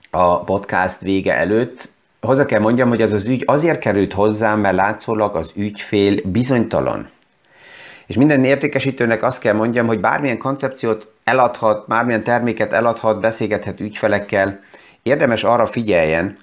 a 0.09 0.43
podcast 0.43 1.01
vége 1.01 1.33
előtt. 1.33 1.89
Hozzá 2.21 2.45
kell 2.45 2.59
mondjam, 2.59 2.89
hogy 2.89 3.01
az 3.01 3.13
az 3.13 3.25
ügy 3.25 3.43
azért 3.45 3.79
került 3.79 4.13
hozzám, 4.13 4.59
mert 4.59 4.75
látszólag 4.75 5.35
az 5.35 5.51
ügyfél 5.55 6.19
bizonytalan. 6.23 7.09
És 8.05 8.15
minden 8.15 8.43
értékesítőnek 8.43 9.23
azt 9.23 9.39
kell 9.39 9.53
mondjam, 9.53 9.87
hogy 9.87 9.99
bármilyen 9.99 10.37
koncepciót 10.37 11.07
eladhat, 11.23 11.87
bármilyen 11.87 12.23
terméket 12.23 12.73
eladhat, 12.73 13.19
beszélgethet 13.19 13.79
ügyfelekkel, 13.79 14.59
érdemes 15.03 15.43
arra 15.43 15.65
figyeljen, 15.65 16.37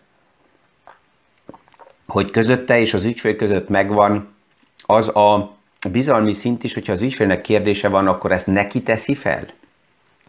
hogy 2.10 2.30
közötte 2.30 2.80
és 2.80 2.94
az 2.94 3.04
ügyfél 3.04 3.36
között 3.36 3.68
megvan 3.68 4.34
az 4.86 5.08
a 5.08 5.56
bizalmi 5.90 6.32
szint 6.32 6.64
is, 6.64 6.74
hogyha 6.74 6.92
az 6.92 7.02
ügyfélnek 7.02 7.40
kérdése 7.40 7.88
van, 7.88 8.06
akkor 8.06 8.32
ezt 8.32 8.46
neki 8.46 8.82
teszi 8.82 9.14
fel. 9.14 9.46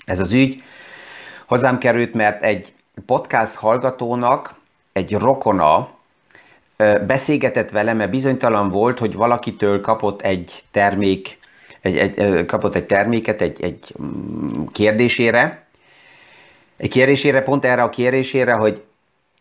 Ez 0.06 0.20
az 0.20 0.34
ügy 0.34 0.64
hozzám 1.48 1.78
került, 1.78 2.14
mert 2.14 2.44
egy 2.44 2.74
podcast 3.06 3.56
hallgatónak 3.56 4.56
egy 4.94 5.14
rokona 5.14 5.90
beszélgetett 7.08 7.70
vele, 7.70 7.94
mert 7.94 8.12
bizonytalan 8.12 8.70
volt, 8.70 9.00
hogy 9.00 9.14
valakitől 9.14 9.82
kapott 9.82 10.22
egy 10.22 10.64
termék, 10.72 11.40
egy, 11.82 11.98
egy, 11.98 12.46
kapott 12.46 12.76
egy 12.76 12.86
terméket 12.86 13.42
egy, 13.42 13.62
egy 13.62 13.94
mm, 14.02 14.66
kérdésére, 14.72 15.66
egy 16.78 16.90
kérdésére, 16.90 17.42
pont 17.42 17.66
erre 17.66 17.82
a 17.82 17.90
kérdésére, 17.90 18.54
hogy 18.54 18.84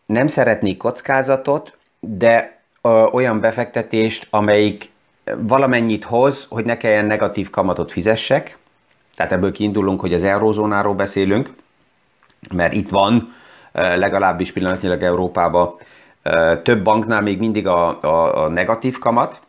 nem 0.05 0.27
szeretnék 0.27 0.77
kockázatot, 0.77 1.77
de 2.07 2.61
ö, 2.81 3.05
olyan 3.11 3.39
befektetést, 3.39 4.27
amelyik 4.29 4.89
valamennyit 5.37 6.03
hoz, 6.03 6.45
hogy 6.49 6.65
ne 6.65 6.77
kelljen 6.77 7.05
negatív 7.05 7.49
kamatot 7.49 7.91
fizessek, 7.91 8.57
tehát 9.15 9.31
ebből 9.31 9.51
kiindulunk, 9.51 9.99
hogy 9.99 10.13
az 10.13 10.23
eurózónáról 10.23 10.93
beszélünk, 10.93 11.49
mert 12.53 12.73
itt 12.73 12.89
van 12.89 13.33
legalábbis 13.73 14.51
pillanatnyilag 14.51 15.03
Európában 15.03 15.75
több 16.63 16.83
banknál 16.83 17.21
még 17.21 17.39
mindig 17.39 17.67
a, 17.67 18.01
a, 18.01 18.43
a 18.43 18.47
negatív 18.47 18.97
kamat, 18.97 19.41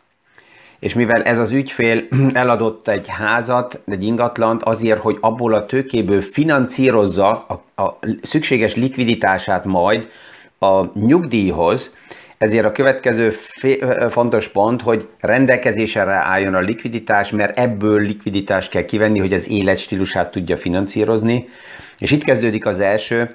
és 0.79 0.93
mivel 0.93 1.21
ez 1.21 1.39
az 1.39 1.51
ügyfél 1.51 2.03
eladott 2.33 2.87
egy 2.87 3.07
házat, 3.07 3.81
egy 3.85 4.03
ingatlant 4.03 4.63
azért, 4.63 4.99
hogy 4.99 5.17
abból 5.21 5.53
a 5.53 5.65
tőkéből 5.65 6.21
financírozza 6.21 7.45
a, 7.47 7.83
a 7.83 7.97
szükséges 8.21 8.75
likviditását 8.75 9.65
majd 9.65 10.09
a 10.59 10.99
nyugdíjhoz, 10.99 11.91
ezért 12.43 12.65
a 12.65 12.71
következő 12.71 13.29
fontos 14.09 14.47
pont, 14.47 14.81
hogy 14.81 15.07
rendelkezésre 15.19 16.13
álljon 16.13 16.53
a 16.53 16.59
likviditás, 16.59 17.31
mert 17.31 17.59
ebből 17.59 18.01
likviditást 18.01 18.69
kell 18.69 18.85
kivenni, 18.85 19.19
hogy 19.19 19.33
az 19.33 19.49
életstílusát 19.49 20.31
tudja 20.31 20.57
finanszírozni. 20.57 21.49
És 21.97 22.11
itt 22.11 22.23
kezdődik 22.23 22.65
az 22.65 22.79
első, 22.79 23.29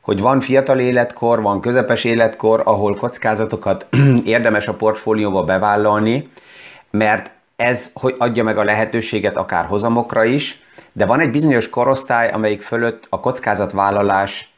hogy 0.00 0.20
van 0.20 0.40
fiatal 0.40 0.78
életkor, 0.78 1.42
van 1.42 1.60
közepes 1.60 2.04
életkor, 2.04 2.62
ahol 2.64 2.96
kockázatokat 2.96 3.86
érdemes 4.24 4.68
a 4.68 4.74
portfólióba 4.74 5.44
bevállalni, 5.44 6.28
mert 6.90 7.30
ez 7.56 7.90
hogy 7.94 8.14
adja 8.18 8.42
meg 8.42 8.58
a 8.58 8.64
lehetőséget 8.64 9.36
akár 9.36 9.64
hozamokra 9.64 10.24
is, 10.24 10.62
de 10.92 11.06
van 11.06 11.20
egy 11.20 11.30
bizonyos 11.30 11.68
korosztály, 11.68 12.30
amelyik 12.30 12.62
fölött 12.62 13.06
a 13.08 13.20
kockázatvállalás, 13.20 14.54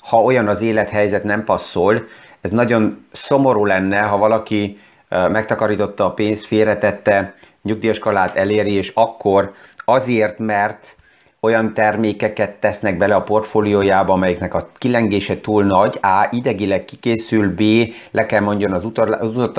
ha 0.00 0.22
olyan 0.22 0.48
az 0.48 0.60
élethelyzet 0.60 1.24
nem 1.24 1.44
passzol, 1.44 2.04
ez 2.42 2.50
nagyon 2.50 3.06
szomorú 3.12 3.64
lenne, 3.64 4.00
ha 4.00 4.16
valaki 4.16 4.78
megtakarította 5.08 6.04
a 6.04 6.12
pénzt, 6.12 6.46
félretette, 6.46 7.34
nyugdíjas 7.62 7.98
kalát 7.98 8.36
eléri, 8.36 8.72
és 8.72 8.92
akkor 8.94 9.52
azért, 9.84 10.38
mert 10.38 10.96
olyan 11.40 11.74
termékeket 11.74 12.50
tesznek 12.50 12.96
bele 12.96 13.14
a 13.14 13.22
portfóliójába, 13.22 14.12
amelyiknek 14.12 14.54
a 14.54 14.68
kilengése 14.78 15.40
túl 15.40 15.64
nagy, 15.64 15.98
A. 16.02 16.28
idegileg 16.30 16.84
kikészül, 16.84 17.54
B. 17.54 17.62
le 18.10 18.26
kell 18.26 18.40
mondjon 18.40 18.72
az, 18.72 18.88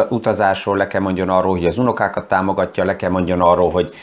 utazásról, 0.10 0.78
le 0.78 0.88
kell 0.88 1.02
mondjon 1.02 1.30
arról, 1.30 1.52
hogy 1.52 1.66
az 1.66 1.78
unokákat 1.78 2.28
támogatja, 2.28 2.84
le 2.84 2.96
kell 2.96 3.10
mondjon 3.10 3.42
arról, 3.42 3.72
hogy, 3.72 3.94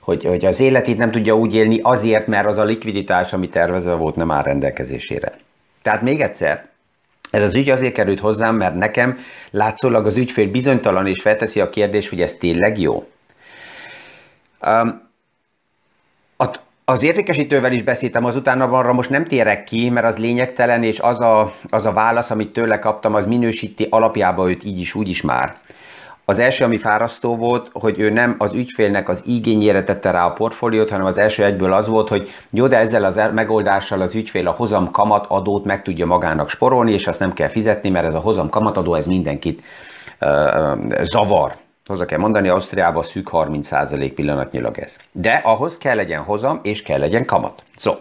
hogy, 0.00 0.24
hogy 0.24 0.44
az 0.44 0.60
életét 0.60 0.98
nem 0.98 1.10
tudja 1.10 1.36
úgy 1.36 1.54
élni 1.54 1.80
azért, 1.82 2.26
mert 2.26 2.46
az 2.46 2.58
a 2.58 2.64
likviditás, 2.64 3.32
ami 3.32 3.48
tervezve 3.48 3.94
volt, 3.94 4.16
nem 4.16 4.30
áll 4.30 4.42
rendelkezésére. 4.42 5.32
Tehát 5.82 6.02
még 6.02 6.20
egyszer, 6.20 6.69
ez 7.30 7.42
az 7.42 7.54
ügy 7.54 7.70
azért 7.70 7.94
került 7.94 8.20
hozzám, 8.20 8.56
mert 8.56 8.74
nekem 8.74 9.18
látszólag 9.50 10.06
az 10.06 10.16
ügyfél 10.16 10.50
bizonytalan 10.50 11.06
és 11.06 11.20
felteszi 11.20 11.60
a 11.60 11.70
kérdést, 11.70 12.08
hogy 12.08 12.20
ez 12.20 12.34
tényleg 12.34 12.78
jó. 12.78 13.08
Um, 14.60 15.08
az 16.90 17.02
értékesítővel 17.02 17.72
is 17.72 17.82
beszéltem, 17.82 18.24
azután 18.24 18.60
arra 18.60 18.92
most 18.92 19.10
nem 19.10 19.26
térek 19.26 19.64
ki, 19.64 19.88
mert 19.88 20.06
az 20.06 20.18
lényegtelen, 20.18 20.82
és 20.82 21.00
az 21.00 21.20
a, 21.20 21.54
az 21.68 21.86
a 21.86 21.92
válasz, 21.92 22.30
amit 22.30 22.52
tőle 22.52 22.78
kaptam, 22.78 23.14
az 23.14 23.26
minősíti 23.26 23.86
alapjába 23.90 24.50
őt 24.50 24.64
így 24.64 24.80
is, 24.80 24.94
úgy 24.94 25.08
is 25.08 25.22
már. 25.22 25.56
Az 26.30 26.38
első, 26.38 26.64
ami 26.64 26.78
fárasztó 26.78 27.36
volt, 27.36 27.70
hogy 27.72 27.98
ő 27.98 28.10
nem 28.10 28.34
az 28.38 28.52
ügyfélnek 28.52 29.08
az 29.08 29.22
igényére 29.26 29.82
tette 29.82 30.10
rá 30.10 30.24
a 30.24 30.32
portfóliót, 30.32 30.90
hanem 30.90 31.06
az 31.06 31.18
első 31.18 31.44
egyből 31.44 31.72
az 31.72 31.88
volt, 31.88 32.08
hogy 32.08 32.30
jó, 32.50 32.66
de 32.66 32.78
ezzel 32.78 33.04
az 33.04 33.20
megoldással 33.34 34.00
az 34.00 34.14
ügyfél 34.14 34.48
a 34.48 34.50
hozam 34.52 34.90
kamatadót 34.90 35.64
meg 35.64 35.82
tudja 35.82 36.06
magának 36.06 36.48
sporolni, 36.48 36.92
és 36.92 37.06
azt 37.06 37.18
nem 37.18 37.32
kell 37.32 37.48
fizetni, 37.48 37.90
mert 37.90 38.06
ez 38.06 38.14
a 38.14 38.18
hozam 38.18 38.48
kamatadó, 38.48 38.94
ez 38.94 39.06
mindenkit 39.06 39.62
uh, 40.20 41.02
zavar 41.02 41.52
hozzá 41.86 42.04
kell 42.04 42.18
mondani, 42.18 42.48
Ausztriában 42.48 43.02
szűk 43.02 43.28
30% 43.32 44.12
pillanatnyilag 44.14 44.78
ez. 44.78 44.96
De 45.12 45.40
ahhoz 45.44 45.78
kell 45.78 45.96
legyen 45.96 46.22
hozam, 46.22 46.60
és 46.62 46.82
kell 46.82 46.98
legyen 46.98 47.24
kamat. 47.24 47.62
Szó. 47.76 47.92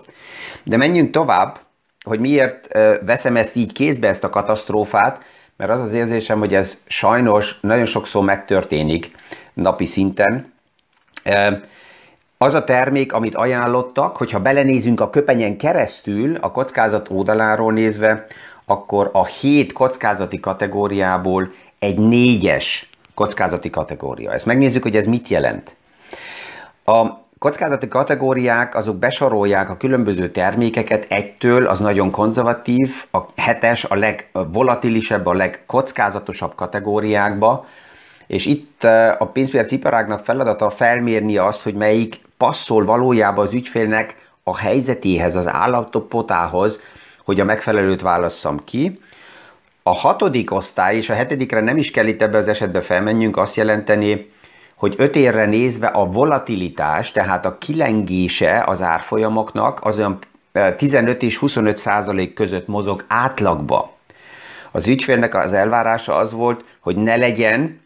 De 0.64 0.78
menjünk 0.78 1.12
tovább, 1.12 1.60
hogy 2.06 2.20
miért 2.20 2.68
veszem 3.06 3.36
ezt 3.36 3.56
így 3.56 3.74
kézbe, 3.74 4.08
ezt 4.08 4.24
a 4.24 4.30
katasztrófát, 4.30 5.22
mert 5.60 5.72
az 5.72 5.82
az 5.82 5.94
érzésem, 5.94 6.40
hogy 6.40 6.54
ez 6.54 6.78
sajnos 6.88 7.58
nagyon 7.62 7.86
sokszor 7.86 8.24
megtörténik 8.24 9.12
napi 9.54 9.86
szinten. 9.86 10.54
Az 12.38 12.54
a 12.54 12.64
termék, 12.64 13.14
amit 13.14 13.36
ajánlottak, 13.36 14.18
hogyha 14.18 14.40
belenézünk 14.40 15.02
a 15.02 15.10
köpenyen 15.10 15.58
keresztül, 15.58 16.36
a 16.36 16.52
kockázat 16.52 17.10
oldaláról 17.10 17.74
nézve, 17.74 18.26
akkor 18.66 19.10
a 19.14 19.26
hét 19.26 19.74
kockázati 19.74 20.40
kategóriából 20.40 21.52
egy 21.80 21.98
négyes 21.98 22.90
kockázati 23.14 23.70
kategória. 23.70 24.34
Ezt 24.34 24.46
megnézzük, 24.46 24.84
hogy 24.84 24.96
ez 24.96 25.06
mit 25.06 25.28
jelent. 25.28 25.76
A 26.86 27.06
kockázati 27.40 27.88
kategóriák 27.88 28.76
azok 28.76 28.98
besorolják 28.98 29.70
a 29.70 29.78
különböző 29.78 30.32
termékeket. 30.32 31.06
Egytől, 31.10 31.66
az 31.66 31.80
nagyon 31.80 32.12
konzervatív, 32.12 33.04
a 33.12 33.20
hetes 33.36 33.86
a 33.86 33.96
legvolatilisebb, 33.96 35.26
a 35.26 35.34
legkockázatosabb 35.34 36.56
kategóriákba, 36.56 37.66
és 38.28 38.46
itt 38.46 38.84
eh, 38.84 39.22
a 39.22 39.26
pénzpiaci 39.26 39.76
iparágnak 39.76 40.20
feladata 40.20 40.70
felmérni 40.70 41.38
azt, 41.38 41.62
hogy 41.62 41.76
melyik 41.76 42.22
passzol 42.38 42.86
valójában 42.86 43.46
az 43.46 43.54
ügyfélnek 43.54 44.16
a 44.44 44.58
helyzetéhez, 44.58 45.36
az 45.36 45.48
állapotához, 45.48 46.80
hogy 47.26 47.40
a 47.40 47.44
megfelelőt 47.44 48.02
válasszam 48.02 48.60
ki, 48.64 49.00
a 49.84 49.94
hatodik 49.94 50.52
osztály, 50.52 50.96
és 50.96 51.10
a 51.10 51.14
hetedikre 51.14 51.60
nem 51.60 51.78
is 51.78 51.92
kell 51.92 52.08
itt 52.08 52.22
ebbe 52.22 52.38
az 52.38 52.48
esetbe 52.48 52.82
felmenjünk, 52.82 53.38
azt 53.38 53.56
jelenteni, 53.56 54.32
hogy 54.80 54.96
öt 54.98 55.16
évre 55.16 55.46
nézve 55.46 55.88
a 55.88 56.06
volatilitás, 56.06 57.12
tehát 57.12 57.46
a 57.46 57.58
kilengése 57.58 58.64
az 58.66 58.82
árfolyamoknak 58.82 59.86
az 59.86 59.98
olyan 59.98 60.20
15 60.78 61.24
és 61.24 61.38
25 61.38 61.78
százalék 61.78 62.34
között 62.34 62.68
mozog 62.68 63.06
átlagba. 63.08 63.98
Az 64.72 64.88
ügyfélnek 64.88 65.36
az 65.36 65.54
elvárása 65.54 66.16
az 66.16 66.32
volt, 66.32 66.64
hogy 66.80 66.96
ne 66.96 67.16
legyen 67.16 67.82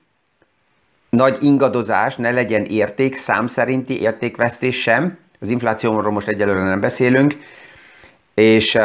nagy 1.10 1.38
ingadozás, 1.44 2.16
ne 2.16 2.32
legyen 2.32 2.66
érték, 2.66 3.16
szám 3.16 3.48
szerinti 3.48 4.02
értékvesztés 4.02 4.82
sem, 4.82 5.18
az 5.40 5.50
inflációról 5.50 6.12
most 6.12 6.28
egyelőre 6.28 6.64
nem 6.64 6.80
beszélünk, 6.80 7.38
és 8.34 8.78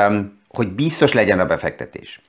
hogy 0.48 0.68
biztos 0.68 1.12
legyen 1.12 1.40
a 1.40 1.46
befektetés. 1.46 2.20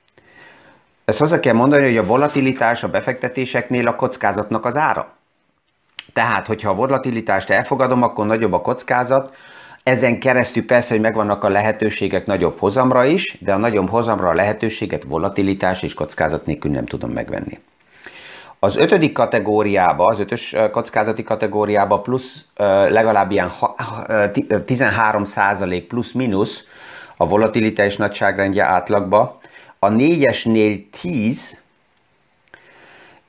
Ezt 1.04 1.18
hozzá 1.18 1.40
kell 1.40 1.54
mondani, 1.54 1.84
hogy 1.84 1.96
a 1.96 2.04
volatilitás 2.04 2.82
a 2.82 2.88
befektetéseknél 2.88 3.86
a 3.86 3.94
kockázatnak 3.94 4.64
az 4.64 4.76
ára. 4.76 5.18
Tehát, 6.12 6.46
hogyha 6.46 6.70
a 6.70 6.74
volatilitást 6.74 7.50
elfogadom, 7.50 8.02
akkor 8.02 8.26
nagyobb 8.26 8.52
a 8.52 8.60
kockázat, 8.60 9.34
ezen 9.82 10.18
keresztül 10.18 10.64
persze, 10.64 10.92
hogy 10.92 11.02
megvannak 11.02 11.44
a 11.44 11.48
lehetőségek 11.48 12.26
nagyobb 12.26 12.58
hozamra 12.58 13.04
is, 13.04 13.36
de 13.40 13.52
a 13.52 13.56
nagyobb 13.56 13.88
hozamra 13.88 14.28
a 14.28 14.34
lehetőséget 14.34 15.04
volatilitás 15.04 15.82
és 15.82 15.94
kockázat 15.94 16.46
nélkül 16.46 16.70
nem 16.70 16.86
tudom 16.86 17.10
megvenni. 17.10 17.58
Az 18.58 18.76
ötödik 18.76 19.12
kategóriába, 19.12 20.04
az 20.04 20.20
ötös 20.20 20.56
kockázati 20.70 21.22
kategóriába 21.22 22.00
plusz 22.00 22.44
legalább 22.88 23.30
ilyen 23.30 23.50
13% 23.58 25.84
plusz-minusz 25.88 26.64
a 27.16 27.26
volatilitás 27.26 27.96
nagyságrendje 27.96 28.64
átlagba, 28.64 29.38
a 29.78 29.88
négyesnél 29.88 30.80
10, 31.00 31.59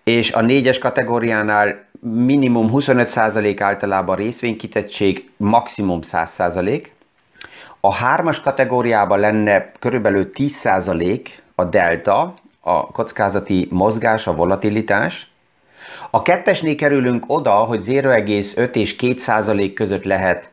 és 0.04 0.32
a 0.32 0.42
négyes 0.42 0.78
kategóriánál 0.78 1.86
minimum 2.00 2.70
25% 2.74 3.56
általában 3.60 4.16
részvénykitettség, 4.16 5.30
maximum 5.38 6.00
100%. 6.04 6.86
A 7.80 7.94
hármas 7.94 8.40
kategóriában 8.40 9.20
lenne 9.20 9.72
körülbelül 9.80 10.32
10% 10.34 11.28
a 11.56 11.64
delta, 11.64 12.34
a 12.60 12.92
kockázati 12.92 13.68
mozgás, 13.70 14.28
a 14.28 14.34
volatilitás. 14.36 15.32
A 16.10 16.22
kettesnél 16.22 16.76
kerülünk 16.76 17.24
oda, 17.28 17.52
hogy 17.52 17.82
0,5 17.82 18.76
és 18.76 18.96
2% 19.00 19.72
között 19.76 20.04
lehet 20.04 20.52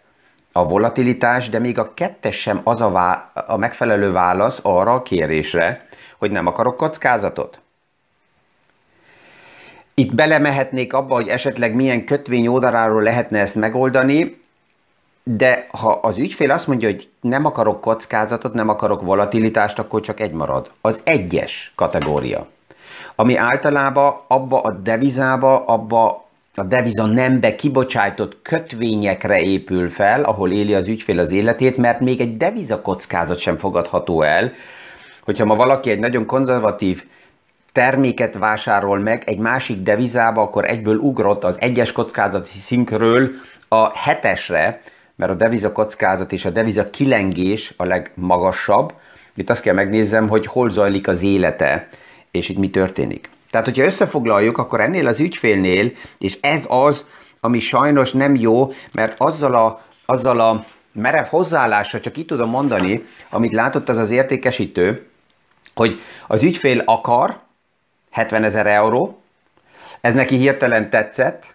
a 0.52 0.64
volatilitás, 0.64 1.48
de 1.48 1.58
még 1.58 1.78
a 1.78 1.94
kettes 1.94 2.40
sem 2.40 2.60
az 2.64 2.80
a, 2.80 2.90
vá- 2.90 3.36
a 3.48 3.56
megfelelő 3.56 4.12
válasz 4.12 4.60
arra 4.62 4.92
a 4.92 5.02
kérésre, 5.02 5.86
hogy 6.18 6.30
nem 6.30 6.46
akarok 6.46 6.76
kockázatot. 6.76 7.60
Itt 9.98 10.14
belemehetnék 10.14 10.92
abba, 10.92 11.14
hogy 11.14 11.28
esetleg 11.28 11.74
milyen 11.74 12.04
kötvény 12.04 12.46
oldaláról 12.46 13.02
lehetne 13.02 13.38
ezt 13.38 13.54
megoldani, 13.54 14.38
de 15.22 15.66
ha 15.70 15.98
az 16.02 16.18
ügyfél 16.18 16.50
azt 16.50 16.66
mondja, 16.66 16.88
hogy 16.88 17.08
nem 17.20 17.44
akarok 17.44 17.80
kockázatot, 17.80 18.52
nem 18.52 18.68
akarok 18.68 19.02
volatilitást, 19.02 19.78
akkor 19.78 20.00
csak 20.00 20.20
egy 20.20 20.32
marad. 20.32 20.70
Az 20.80 21.00
egyes 21.04 21.72
kategória. 21.74 22.46
Ami 23.14 23.36
általában 23.36 24.14
abba 24.26 24.60
a 24.60 24.72
devizába, 24.72 25.64
abba 25.64 26.28
a 26.54 26.64
deviza 26.64 27.06
nembe 27.06 27.54
kibocsájtott 27.54 28.42
kötvényekre 28.42 29.40
épül 29.40 29.90
fel, 29.90 30.22
ahol 30.22 30.52
éli 30.52 30.74
az 30.74 30.88
ügyfél 30.88 31.18
az 31.18 31.32
életét, 31.32 31.76
mert 31.76 32.00
még 32.00 32.20
egy 32.20 32.36
deviza 32.36 32.80
kockázat 32.80 33.38
sem 33.38 33.56
fogadható 33.56 34.22
el, 34.22 34.52
hogyha 35.24 35.44
ma 35.44 35.54
valaki 35.54 35.90
egy 35.90 35.98
nagyon 35.98 36.26
konzervatív 36.26 37.04
terméket 37.72 38.34
vásárol 38.34 38.98
meg 38.98 39.22
egy 39.26 39.38
másik 39.38 39.82
devizába, 39.82 40.40
akkor 40.40 40.64
egyből 40.64 40.96
ugrott 40.96 41.44
az 41.44 41.60
egyes 41.60 41.92
kockázati 41.92 42.58
szintről 42.58 43.30
a 43.68 43.98
hetesre, 43.98 44.80
mert 45.16 45.32
a 45.32 45.34
deviza 45.34 45.72
kockázat 45.72 46.32
és 46.32 46.44
a 46.44 46.50
deviza 46.50 46.90
kilengés 46.90 47.74
a 47.76 47.84
legmagasabb. 47.84 48.92
Itt 49.34 49.50
azt 49.50 49.62
kell 49.62 49.74
megnézzem, 49.74 50.28
hogy 50.28 50.46
hol 50.46 50.70
zajlik 50.70 51.08
az 51.08 51.22
élete, 51.22 51.88
és 52.30 52.48
itt 52.48 52.58
mi 52.58 52.70
történik. 52.70 53.30
Tehát, 53.50 53.66
hogyha 53.66 53.84
összefoglaljuk, 53.84 54.58
akkor 54.58 54.80
ennél 54.80 55.06
az 55.06 55.20
ügyfélnél, 55.20 55.90
és 56.18 56.38
ez 56.40 56.64
az, 56.68 57.04
ami 57.40 57.58
sajnos 57.58 58.12
nem 58.12 58.34
jó, 58.34 58.72
mert 58.92 59.20
azzal 59.20 59.54
a, 59.54 59.82
azzal 60.06 60.40
a 60.40 60.64
merev 60.92 61.26
hozzáállásra 61.26 62.00
csak 62.00 62.16
itt 62.16 62.26
tudom 62.26 62.50
mondani, 62.50 63.04
amit 63.30 63.52
látott 63.52 63.88
az 63.88 63.96
az 63.96 64.10
értékesítő, 64.10 65.06
hogy 65.74 66.00
az 66.26 66.42
ügyfél 66.42 66.82
akar 66.84 67.40
70 68.10 68.44
ezer 68.44 68.66
euró, 68.66 69.18
ez 70.00 70.14
neki 70.14 70.36
hirtelen 70.36 70.90
tetszett, 70.90 71.54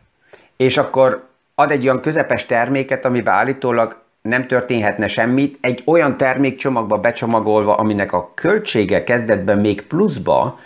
és 0.57 0.77
akkor 0.77 1.27
ad 1.55 1.71
egy 1.71 1.83
olyan 1.83 2.01
közepes 2.01 2.45
terméket, 2.45 3.05
amiben 3.05 3.33
állítólag 3.33 4.01
nem 4.21 4.47
történhetne 4.47 5.07
semmit, 5.07 5.57
egy 5.61 5.81
olyan 5.85 6.17
termékcsomagba 6.17 6.97
becsomagolva, 6.97 7.75
aminek 7.75 8.13
a 8.13 8.31
költsége 8.33 9.03
kezdetben 9.03 9.57
még 9.59 9.81
pluszba, 9.81 10.59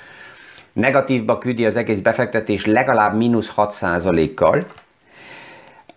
negatívba 0.74 1.38
küldi 1.38 1.66
az 1.66 1.76
egész 1.76 2.00
befektetés 2.00 2.66
legalább 2.66 3.16
mínusz 3.16 3.54
6%-kal, 3.56 4.66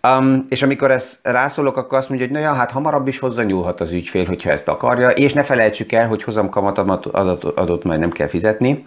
Um, 0.07 0.45
és 0.49 0.63
amikor 0.63 0.91
ezt 0.91 1.19
rászólok, 1.23 1.77
akkor 1.77 1.97
azt 1.97 2.09
mondja, 2.09 2.27
hogy 2.27 2.35
na 2.35 2.41
ja, 2.41 2.53
hát 2.53 2.71
hamarabb 2.71 3.07
is 3.07 3.19
hozzányúlhat 3.19 3.81
az 3.81 3.91
ügyfél, 3.91 4.25
hogyha 4.25 4.51
ezt 4.51 4.67
akarja, 4.67 5.09
és 5.09 5.33
ne 5.33 5.43
felejtsük 5.43 5.91
el, 5.91 6.07
hogy 6.07 6.23
hozamkamatot 6.23 7.05
adott, 7.05 7.43
adott 7.43 7.83
majd 7.83 7.99
nem 7.99 8.11
kell 8.11 8.27
fizetni. 8.27 8.85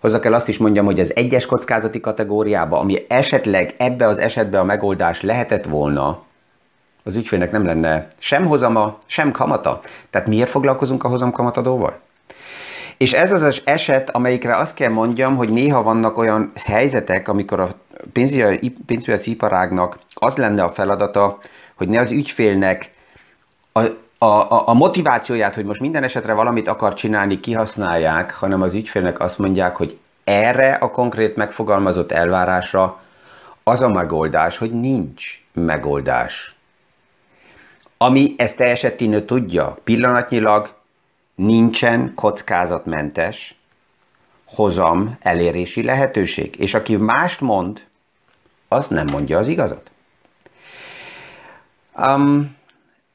Hozzá 0.00 0.18
kell 0.18 0.34
azt 0.34 0.48
is 0.48 0.58
mondjam, 0.58 0.84
hogy 0.84 1.00
az 1.00 1.16
egyes 1.16 1.46
kockázati 1.46 2.00
kategóriába, 2.00 2.78
ami 2.78 3.04
esetleg 3.08 3.74
ebbe 3.78 4.06
az 4.06 4.18
esetbe 4.18 4.58
a 4.58 4.64
megoldás 4.64 5.22
lehetett 5.22 5.64
volna, 5.64 6.22
az 7.04 7.16
ügyfélnek 7.16 7.50
nem 7.50 7.64
lenne 7.64 8.06
sem 8.18 8.46
hozama, 8.46 8.98
sem 9.06 9.30
kamata. 9.30 9.80
Tehát 10.10 10.28
miért 10.28 10.50
foglalkozunk 10.50 11.04
a 11.04 11.08
hozamkamatadóval? 11.08 12.00
És 12.96 13.12
ez 13.12 13.32
az 13.32 13.42
az 13.42 13.62
eset, 13.64 14.10
amelyikre 14.10 14.56
azt 14.56 14.74
kell 14.74 14.90
mondjam, 14.90 15.36
hogy 15.36 15.48
néha 15.48 15.82
vannak 15.82 16.18
olyan 16.18 16.52
helyzetek, 16.64 17.28
amikor 17.28 17.60
a 17.60 17.68
pénzpiaci 18.86 19.30
iparágnak 19.30 19.98
az 20.14 20.36
lenne 20.36 20.62
a 20.62 20.68
feladata, 20.68 21.38
hogy 21.74 21.88
ne 21.88 22.00
az 22.00 22.10
ügyfélnek 22.10 22.90
a, 23.72 23.82
a, 24.18 24.68
a 24.68 24.74
motivációját, 24.74 25.54
hogy 25.54 25.64
most 25.64 25.80
minden 25.80 26.02
esetre 26.02 26.32
valamit 26.32 26.68
akar 26.68 26.94
csinálni, 26.94 27.40
kihasználják, 27.40 28.34
hanem 28.34 28.62
az 28.62 28.74
ügyfélnek 28.74 29.20
azt 29.20 29.38
mondják, 29.38 29.76
hogy 29.76 29.98
erre 30.24 30.72
a 30.72 30.90
konkrét 30.90 31.36
megfogalmazott 31.36 32.12
elvárásra 32.12 33.00
az 33.62 33.82
a 33.82 33.88
megoldás, 33.88 34.58
hogy 34.58 34.72
nincs 34.72 35.42
megoldás. 35.52 36.56
Ami 37.96 38.34
ezt 38.38 38.96
tűnő 38.96 39.24
tudja, 39.24 39.78
pillanatnyilag 39.84 40.74
nincsen 41.34 42.12
kockázatmentes 42.14 43.56
hozam 44.46 45.16
elérési 45.20 45.82
lehetőség. 45.82 46.60
És 46.60 46.74
aki 46.74 46.96
mást 46.96 47.40
mond, 47.40 47.84
az 48.68 48.86
nem 48.86 49.06
mondja 49.12 49.38
az 49.38 49.48
igazat. 49.48 49.90
Um, 51.96 52.56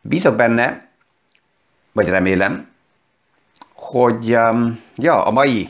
bízok 0.02 0.36
benne, 0.36 0.88
vagy 1.94 2.08
remélem, 2.08 2.68
hogy 3.74 4.36
um, 4.36 4.80
ja, 4.96 5.24
a 5.24 5.32
mai 5.32 5.70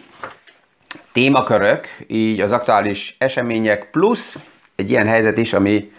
témakörök, 1.11 1.87
így 2.07 2.39
az 2.39 2.51
aktuális 2.51 3.15
események 3.19 3.89
plusz 3.91 4.37
egy 4.75 4.89
ilyen 4.89 5.07
helyzet 5.07 5.37
is, 5.37 5.53
ami 5.53 5.91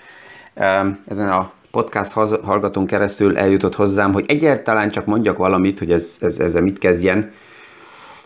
um, 0.54 0.98
ezen 1.08 1.28
a 1.28 1.52
podcast 1.70 2.12
hallgatónk 2.42 2.87
keresztül 2.87 3.38
eljutott 3.38 3.74
hozzám, 3.74 4.12
hogy 4.12 4.24
egyáltalán 4.28 4.90
csak 4.90 5.06
mondjak 5.06 5.37
valamit, 5.37 5.78
hogy 5.78 5.92
ez, 5.92 6.16
ez, 6.20 6.38
ezzel 6.38 6.62
mit 6.62 6.78
kezdjen, 6.78 7.32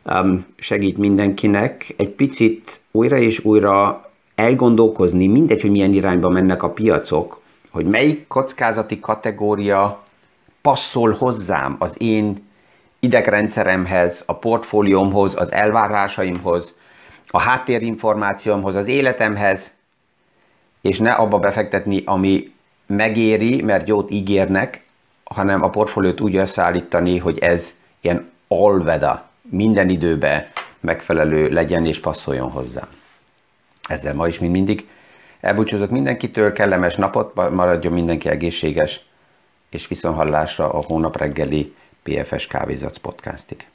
um, 0.05 0.47
segít 0.57 0.99
mindenkinek 0.99 1.95
egy 1.97 2.11
picit 2.11 2.81
újra 2.91 3.17
és 3.17 3.45
újra 3.45 4.01
elgondolkozni, 4.35 5.27
mindegy, 5.27 5.61
hogy 5.61 5.71
milyen 5.71 5.93
irányba 5.93 6.29
mennek 6.29 6.63
a 6.63 6.71
piacok, 6.71 7.41
hogy 7.71 7.87
melyik 7.87 8.27
kockázati 8.27 9.01
kategória 9.01 10.03
passzol 10.69 11.13
hozzám 11.13 11.77
az 11.79 12.03
én 12.03 12.47
idegrendszeremhez, 13.01 14.23
a 14.27 14.35
portfóliómhoz, 14.35 15.35
az 15.39 15.53
elvárásaimhoz, 15.53 16.75
a 17.27 17.41
háttérinformációmhoz, 17.41 18.75
az 18.75 18.87
életemhez, 18.87 19.71
és 20.81 20.99
ne 20.99 21.13
abba 21.13 21.39
befektetni, 21.39 22.03
ami 22.05 22.53
megéri, 22.87 23.63
mert 23.63 23.89
jót 23.89 24.11
ígérnek, 24.11 24.85
hanem 25.25 25.63
a 25.63 25.71
portfóliót 25.71 26.21
úgy 26.21 26.37
összeállítani, 26.37 27.19
hogy 27.19 27.39
ez 27.39 27.75
ilyen 28.01 28.31
alveda, 28.49 29.29
minden 29.51 29.89
időben 29.89 30.47
megfelelő 30.81 31.49
legyen 31.49 31.85
és 31.85 32.01
passzoljon 32.01 32.51
hozzá. 32.51 32.89
Ezzel 33.89 34.15
ma 34.15 34.27
is, 34.27 34.39
mint 34.39 34.53
mindig, 34.53 34.89
elbúcsúzok 35.41 35.91
mindenkitől, 35.91 36.53
kellemes 36.53 36.97
napot, 36.97 37.51
maradjon 37.51 37.93
mindenki 37.93 38.29
egészséges, 38.29 39.07
és 39.71 39.89
viszonhallásra 39.89 40.73
a 40.73 40.83
hónap 40.87 41.17
reggeli 41.17 41.75
PFS 42.03 42.47
Kávézac 42.47 42.99
podcastig. 42.99 43.67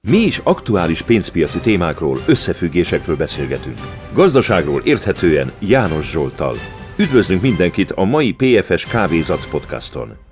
Mi 0.00 0.18
is 0.18 0.40
aktuális 0.44 1.02
pénzpiaci 1.02 1.58
témákról, 1.58 2.18
összefüggésekről 2.26 3.16
beszélgetünk. 3.16 3.78
Gazdaságról 4.12 4.80
érthetően 4.84 5.52
János 5.58 6.10
Zsoltal. 6.10 6.54
Üdvözlünk 6.96 7.42
mindenkit 7.42 7.90
a 7.90 8.04
mai 8.04 8.32
PFS 8.32 8.86
Kávézac 8.86 9.46
podcaston! 9.50 10.27